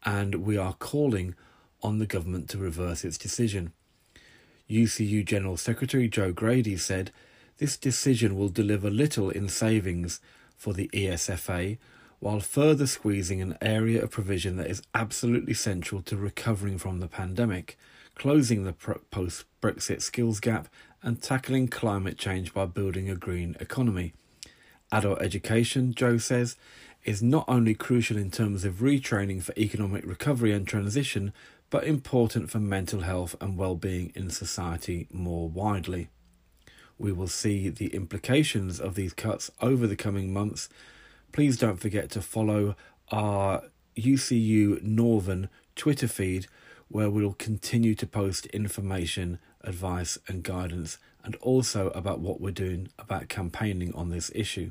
and 0.05 0.37
we 0.37 0.57
are 0.57 0.75
calling 0.75 1.35
on 1.83 1.99
the 1.99 2.07
government 2.07 2.49
to 2.51 2.59
reverse 2.59 3.05
its 3.05 3.19
decision. 3.19 3.73
UCU 4.71 5.25
General 5.25 5.57
Secretary 5.57 6.09
Jo 6.09 6.33
Grady 6.33 6.77
said 6.77 7.11
this 7.59 7.77
decision 7.77 8.37
will 8.37 8.49
deliver 8.49 8.91
little 8.91 9.31
in 9.31 9.49
savings 9.49 10.21
for 10.57 10.73
the 10.73 10.89
ESFA 10.93 11.79
while 12.21 12.39
further 12.39 12.87
squeezing 12.87 13.43
an 13.43 13.59
area 13.61 14.03
of 14.03 14.11
provision 14.13 14.57
that 14.57 14.71
is 14.71 14.83
absolutely 14.95 15.55
central 15.55 16.01
to 16.03 16.17
recovering 16.17 16.79
from 16.79 17.01
the 17.01 17.09
pandemic 17.09 17.77
closing 18.15 18.65
the 18.65 18.73
post 18.73 19.45
Brexit 19.61 20.03
skills 20.03 20.41
gap, 20.41 20.69
and 21.03 21.21
tackling 21.21 21.69
climate 21.69 22.17
change 22.17 22.55
by 22.55 22.67
building 22.67 23.11
a 23.11 23.17
green 23.17 23.57
economy. 23.59 24.13
Adult 24.93 25.23
education, 25.23 25.95
Jo 25.95 26.19
says, 26.19 26.57
is 27.05 27.23
not 27.23 27.47
only 27.49 27.75
crucial 27.75 28.19
in 28.19 28.31
terms 28.31 28.65
of 28.65 28.75
retraining 28.75 29.43
for 29.43 29.55
economic 29.57 30.05
recovery 30.07 30.53
and 30.53 30.69
transition, 30.69 31.33
but 31.71 31.85
important 31.85 32.51
for 32.51 32.61
mental 32.61 33.01
health 33.01 33.35
and 33.41 33.57
well-being 33.57 34.13
in 34.15 34.29
society 34.29 35.09
more 35.11 35.49
widely. 35.49 36.11
We 36.99 37.11
will 37.11 37.27
see 37.27 37.71
the 37.71 37.87
implications 37.89 38.79
of 38.79 38.95
these 38.95 39.15
cuts 39.15 39.51
over 39.63 39.87
the 39.87 39.97
coming 39.97 40.31
months. 40.31 40.69
Please 41.33 41.57
don't 41.57 41.81
forget 41.81 42.11
to 42.11 42.21
follow 42.21 42.77
our 43.11 43.63
UCU 43.97 44.83
Northern 44.83 45.49
Twitter 45.75 46.07
feed 46.07 46.47
where 46.89 47.09
we'll 47.09 47.33
continue 47.33 47.95
to 47.95 48.07
post 48.07 48.45
information, 48.47 49.39
advice, 49.63 50.19
and 50.29 50.43
guidance, 50.43 50.99
and 51.25 51.35
also 51.37 51.89
about 51.91 52.21
what 52.21 52.43
we're 52.43 52.51
doing 52.51 52.89
about 52.99 53.31
campaigning 53.31 53.95
on 53.95 54.11
this 54.11 54.31
issue. 54.35 54.71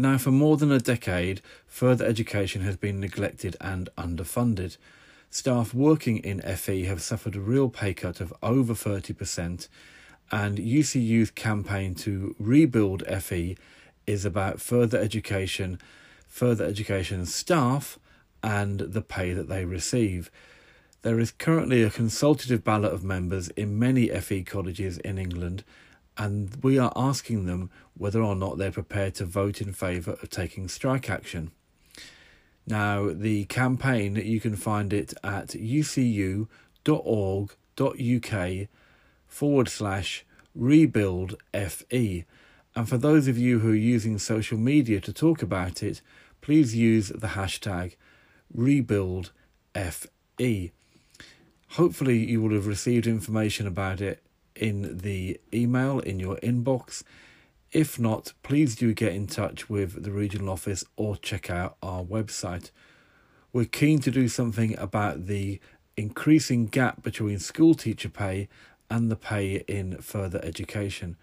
Now, 0.00 0.16
for 0.16 0.30
more 0.30 0.56
than 0.56 0.70
a 0.70 0.78
decade, 0.78 1.42
further 1.66 2.06
education 2.06 2.62
has 2.62 2.76
been 2.76 3.00
neglected 3.00 3.56
and 3.60 3.88
underfunded. 3.98 4.76
Staff 5.28 5.74
working 5.74 6.18
in 6.18 6.40
FE 6.40 6.84
have 6.84 7.02
suffered 7.02 7.34
a 7.34 7.40
real 7.40 7.68
pay 7.68 7.94
cut 7.94 8.20
of 8.20 8.32
over 8.40 8.74
30%, 8.74 9.66
and 10.30 10.58
UCU's 10.58 11.32
campaign 11.32 11.96
to 11.96 12.36
rebuild 12.38 13.02
FE 13.08 13.56
is 14.06 14.24
about 14.24 14.60
further 14.60 14.98
education, 14.98 15.80
further 16.28 16.64
education 16.64 17.26
staff, 17.26 17.98
and 18.40 18.78
the 18.78 19.02
pay 19.02 19.32
that 19.32 19.48
they 19.48 19.64
receive. 19.64 20.30
There 21.02 21.20
is 21.20 21.30
currently 21.30 21.84
a 21.84 21.90
consultative 21.90 22.64
ballot 22.64 22.92
of 22.92 23.04
members 23.04 23.50
in 23.50 23.78
many 23.78 24.08
FE 24.08 24.42
colleges 24.42 24.98
in 24.98 25.16
England, 25.16 25.62
and 26.16 26.56
we 26.60 26.76
are 26.76 26.92
asking 26.96 27.46
them 27.46 27.70
whether 27.94 28.20
or 28.20 28.34
not 28.34 28.58
they're 28.58 28.72
prepared 28.72 29.14
to 29.16 29.24
vote 29.24 29.60
in 29.60 29.72
favour 29.72 30.18
of 30.20 30.28
taking 30.28 30.66
strike 30.66 31.08
action. 31.08 31.52
Now, 32.66 33.10
the 33.12 33.44
campaign, 33.44 34.16
you 34.16 34.40
can 34.40 34.56
find 34.56 34.92
it 34.92 35.14
at 35.22 35.50
ucu.org.uk 35.50 36.48
forward 39.28 39.68
slash 39.68 40.26
rebuild 40.54 41.36
FE. 41.54 42.24
And 42.74 42.88
for 42.88 42.98
those 42.98 43.28
of 43.28 43.38
you 43.38 43.60
who 43.60 43.70
are 43.70 43.76
using 43.76 44.18
social 44.18 44.58
media 44.58 45.00
to 45.02 45.12
talk 45.12 45.42
about 45.42 45.80
it, 45.82 46.02
please 46.40 46.74
use 46.74 47.08
the 47.08 47.28
hashtag 47.28 47.94
rebuild 48.52 49.30
FE. 49.74 50.72
Hopefully, 51.72 52.18
you 52.18 52.40
will 52.40 52.54
have 52.54 52.66
received 52.66 53.06
information 53.06 53.66
about 53.66 54.00
it 54.00 54.22
in 54.54 54.98
the 54.98 55.40
email 55.52 56.00
in 56.00 56.18
your 56.18 56.36
inbox. 56.36 57.02
If 57.72 57.98
not, 57.98 58.32
please 58.42 58.74
do 58.74 58.94
get 58.94 59.12
in 59.12 59.26
touch 59.26 59.68
with 59.68 60.02
the 60.02 60.10
regional 60.10 60.48
office 60.48 60.84
or 60.96 61.16
check 61.16 61.50
out 61.50 61.76
our 61.82 62.02
website. 62.02 62.70
We're 63.52 63.66
keen 63.66 63.98
to 64.00 64.10
do 64.10 64.28
something 64.28 64.78
about 64.78 65.26
the 65.26 65.60
increasing 65.96 66.66
gap 66.66 67.02
between 67.02 67.38
school 67.38 67.74
teacher 67.74 68.08
pay 68.08 68.48
and 68.90 69.10
the 69.10 69.16
pay 69.16 69.64
in 69.68 69.98
further 70.00 70.40
education. 70.42 71.16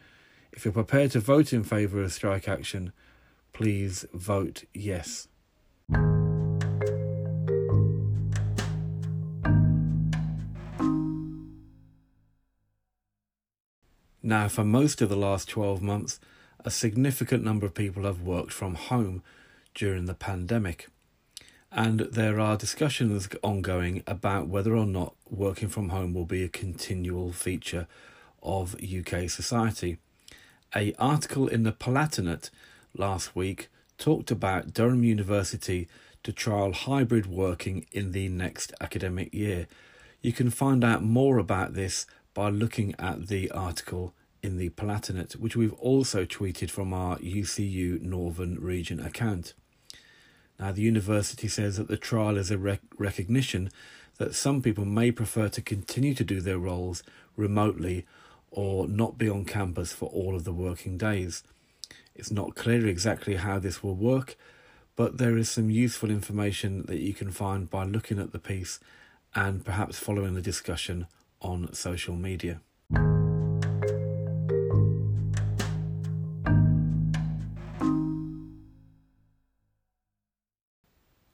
If 0.51 0.65
you're 0.65 0.73
prepared 0.73 1.11
to 1.11 1.19
vote 1.19 1.51
in 1.53 1.63
favour 1.63 2.01
of 2.01 2.13
strike 2.13 2.47
action, 2.47 2.93
please 3.53 4.05
vote 4.13 4.65
yes. 4.73 5.27
Now, 14.27 14.47
for 14.47 14.63
most 14.63 15.03
of 15.03 15.09
the 15.09 15.15
last 15.15 15.47
12 15.49 15.83
months, 15.83 16.19
a 16.61 16.71
significant 16.71 17.43
number 17.43 17.67
of 17.67 17.75
people 17.75 18.05
have 18.05 18.23
worked 18.23 18.51
from 18.51 18.73
home 18.73 19.21
during 19.75 20.05
the 20.05 20.15
pandemic. 20.15 20.87
And 21.71 21.99
there 21.99 22.39
are 22.39 22.57
discussions 22.57 23.29
ongoing 23.43 24.01
about 24.07 24.47
whether 24.47 24.75
or 24.75 24.87
not 24.87 25.13
working 25.29 25.69
from 25.69 25.89
home 25.89 26.15
will 26.15 26.25
be 26.25 26.43
a 26.43 26.49
continual 26.49 27.33
feature 27.33 27.85
of 28.41 28.75
UK 28.81 29.29
society. 29.29 29.99
A 30.75 30.95
article 30.97 31.47
in 31.47 31.61
the 31.61 31.71
Palatinate 31.71 32.49
last 32.97 33.35
week 33.35 33.67
talked 33.99 34.31
about 34.31 34.73
Durham 34.73 35.03
University 35.03 35.87
to 36.23 36.33
trial 36.33 36.73
hybrid 36.73 37.27
working 37.27 37.85
in 37.91 38.11
the 38.11 38.27
next 38.29 38.73
academic 38.81 39.31
year. 39.35 39.67
You 40.23 40.33
can 40.33 40.49
find 40.49 40.83
out 40.83 41.03
more 41.03 41.37
about 41.37 41.75
this 41.75 42.07
by 42.35 42.49
looking 42.49 42.93
at 42.99 43.27
the 43.27 43.49
article 43.49 44.13
in 44.43 44.57
the 44.57 44.69
Palatinate, 44.69 45.37
which 45.37 45.55
we've 45.55 45.73
also 45.73 46.25
tweeted 46.25 46.69
from 46.69 46.93
our 46.93 47.17
UCU 47.17 47.99
Northern 48.01 48.59
Region 48.61 48.99
account. 48.99 49.55
Now, 50.59 50.71
the 50.71 50.83
university 50.83 51.47
says 51.47 51.77
that 51.77 51.87
the 51.87 51.97
trial 51.97 52.37
is 52.37 52.51
a 52.51 52.57
rec- 52.57 52.81
recognition 52.99 53.71
that 54.17 54.35
some 54.35 54.61
people 54.61 54.85
may 54.85 55.11
prefer 55.11 55.49
to 55.49 55.61
continue 55.61 56.13
to 56.13 56.23
do 56.23 56.39
their 56.41 56.59
roles 56.59 57.01
remotely 57.35 58.05
or 58.51 58.87
not 58.87 59.17
be 59.17 59.29
on 59.29 59.45
campus 59.45 59.93
for 59.93 60.09
all 60.09 60.35
of 60.35 60.43
the 60.43 60.53
working 60.53 60.97
days. 60.97 61.43
It's 62.13 62.31
not 62.31 62.55
clear 62.55 62.85
exactly 62.85 63.35
how 63.35 63.59
this 63.59 63.81
will 63.81 63.95
work, 63.95 64.37
but 64.95 65.17
there 65.17 65.37
is 65.37 65.49
some 65.49 65.69
useful 65.69 66.09
information 66.09 66.85
that 66.85 66.99
you 66.99 67.13
can 67.13 67.31
find 67.31 67.69
by 67.69 67.83
looking 67.83 68.19
at 68.19 68.31
the 68.31 68.39
piece 68.39 68.79
and 69.33 69.65
perhaps 69.65 69.99
following 69.99 70.35
the 70.35 70.41
discussion 70.41 71.07
on 71.45 71.71
social 71.73 72.15
media. 72.15 72.59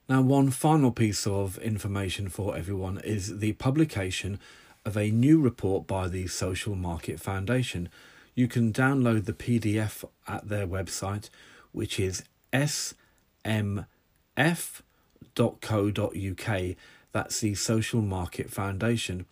Now, 0.08 0.20
one 0.20 0.50
final 0.50 0.90
piece 0.90 1.26
of 1.26 1.56
information 1.58 2.28
for 2.28 2.54
everyone 2.54 2.98
is 2.98 3.38
the 3.38 3.54
publication 3.54 4.38
of 4.84 4.96
a 4.96 5.10
new 5.10 5.40
report 5.40 5.86
by 5.86 6.08
the 6.08 6.26
Social 6.26 6.74
Market 6.74 7.18
Foundation. 7.18 7.88
You 8.34 8.46
can 8.46 8.74
download 8.74 9.24
the 9.24 9.32
PDF 9.32 10.04
at 10.28 10.48
their 10.48 10.66
website, 10.66 11.30
which 11.72 11.98
is 11.98 12.24
smf.co.uk. 12.52 13.86
That's 17.12 17.40
the 17.40 17.54
Social 17.54 18.02
Market 18.02 18.50
Foundation. 18.50 19.26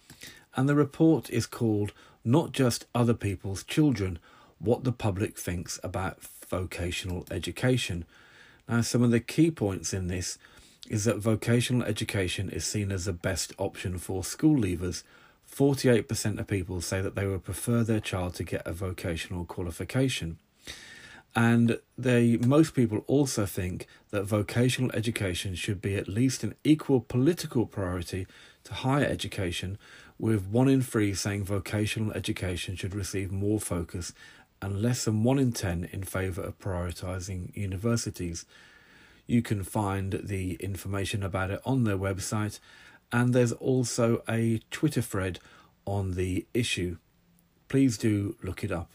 And 0.57 0.69
the 0.69 0.75
report 0.75 1.31
is 1.31 1.47
called 1.47 1.93
Not 2.25 2.53
Just 2.53 2.87
Other 2.95 3.15
People's 3.15 3.63
Children 3.63 4.19
What 4.59 4.85
the 4.85 4.93
Public 4.93 5.39
Thinks 5.39 5.79
About 5.83 6.21
Vocational 6.23 7.25
Education. 7.31 8.05
Now, 8.69 8.81
some 8.81 9.03
of 9.03 9.11
the 9.11 9.21
key 9.21 9.51
points 9.51 9.93
in 9.93 10.09
this 10.09 10.39
is 10.89 11.05
that 11.05 11.19
vocational 11.19 11.85
education 11.85 12.51
is 12.51 12.65
seen 12.65 12.91
as 12.91 13.05
the 13.05 13.13
best 13.13 13.53
option 13.59 13.99
for 13.99 14.25
school 14.25 14.61
leavers. 14.61 15.03
48% 15.51 16.39
of 16.39 16.47
people 16.47 16.81
say 16.81 17.01
that 17.01 17.15
they 17.15 17.27
would 17.27 17.45
prefer 17.45 17.83
their 17.83 18.01
child 18.01 18.35
to 18.35 18.45
get 18.45 18.67
a 18.67 18.73
vocational 18.73 19.45
qualification. 19.45 20.39
And 21.35 21.79
they 21.97 22.37
most 22.39 22.75
people 22.75 23.05
also 23.07 23.47
think 23.47 23.87
that 24.11 24.25
vocational 24.25 24.91
education 24.93 25.55
should 25.55 25.81
be 25.81 25.95
at 25.95 26.09
least 26.09 26.43
an 26.43 26.55
equal 26.65 27.01
political 27.01 27.67
priority 27.67 28.27
to 28.65 28.75
higher 28.75 29.05
education, 29.05 29.79
with 30.21 30.47
one 30.49 30.69
in 30.69 30.83
three 30.83 31.15
saying 31.15 31.43
vocational 31.43 32.13
education 32.13 32.77
should 32.77 32.95
receive 32.95 33.33
more 33.33 33.59
focus 33.59 34.13
and 34.61 34.83
less 34.83 35.07
than 35.07 35.25
one 35.25 35.39
in 35.39 35.51
ten 35.51 35.89
in 35.93 36.03
favour 36.03 36.43
of 36.43 36.59
prioritising 36.59 37.57
universities. 37.57 38.45
You 39.27 39.41
can 39.41 39.65
find 39.65 40.21
the 40.23 40.55
information 40.61 41.23
about 41.23 41.51
it 41.51 41.63
on 41.65 41.85
their 41.85 41.97
website, 41.97 42.61
and 43.11 43.33
there's 43.33 43.53
also 43.53 44.23
a 44.29 44.61
Twitter 44.71 45.01
thread 45.01 45.39
on 45.87 46.13
the 46.13 46.47
issue. 46.53 46.99
Please 47.69 47.97
do 47.97 48.37
look 48.43 48.63
it 48.63 48.71
up. 48.71 48.91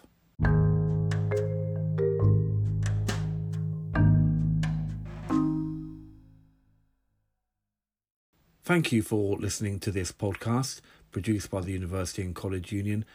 Thank 8.64 8.92
you 8.92 9.02
for 9.02 9.38
listening 9.38 9.80
to 9.82 9.92
this 9.92 10.12
podcast 10.12 10.82
produced 11.16 11.50
by 11.50 11.62
the 11.62 11.72
University 11.72 12.22
and 12.22 12.36
College 12.36 12.74
Union. 12.74 13.06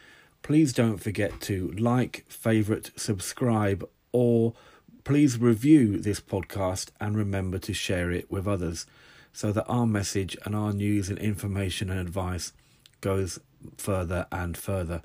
Please 0.41 0.73
don't 0.73 0.97
forget 0.97 1.39
to 1.41 1.71
like, 1.77 2.25
favourite, 2.27 2.89
subscribe, 2.97 3.87
or 4.11 4.55
Please 5.03 5.39
review 5.39 5.97
this 5.97 6.19
podcast 6.19 6.89
and 6.99 7.17
remember 7.17 7.57
to 7.57 7.73
share 7.73 8.11
it 8.11 8.29
with 8.31 8.47
others 8.47 8.85
so 9.33 9.51
that 9.51 9.65
our 9.65 9.87
message 9.87 10.37
and 10.45 10.55
our 10.55 10.71
news 10.73 11.09
and 11.09 11.17
information 11.17 11.89
and 11.89 11.99
advice 11.99 12.53
goes 13.01 13.39
further 13.77 14.27
and 14.31 14.55
further. 14.55 15.01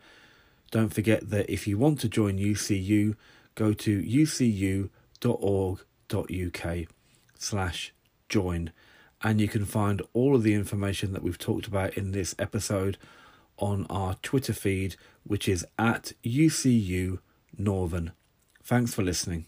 Don't 0.70 0.92
forget 0.92 1.30
that 1.30 1.50
if 1.50 1.66
you 1.66 1.78
want 1.78 1.98
to 2.00 2.08
join 2.10 2.36
UCU, 2.38 3.16
go 3.54 3.72
to 3.72 4.02
ucu.org.uk 4.02 4.88
slash 7.38 7.94
join 8.28 8.72
and 9.22 9.40
you 9.40 9.48
can 9.48 9.64
find 9.64 10.02
all 10.12 10.34
of 10.34 10.42
the 10.42 10.54
information 10.54 11.12
that 11.12 11.22
we've 11.22 11.38
talked 11.38 11.66
about 11.66 11.96
in 11.96 12.12
this 12.12 12.34
episode 12.38 12.98
on 13.58 13.86
our 13.88 14.14
Twitter 14.16 14.52
feed, 14.52 14.96
which 15.24 15.48
is 15.48 15.66
at 15.78 16.12
UCU 16.24 17.18
Northern. 17.56 18.12
Thanks 18.62 18.94
for 18.94 19.02
listening. 19.02 19.46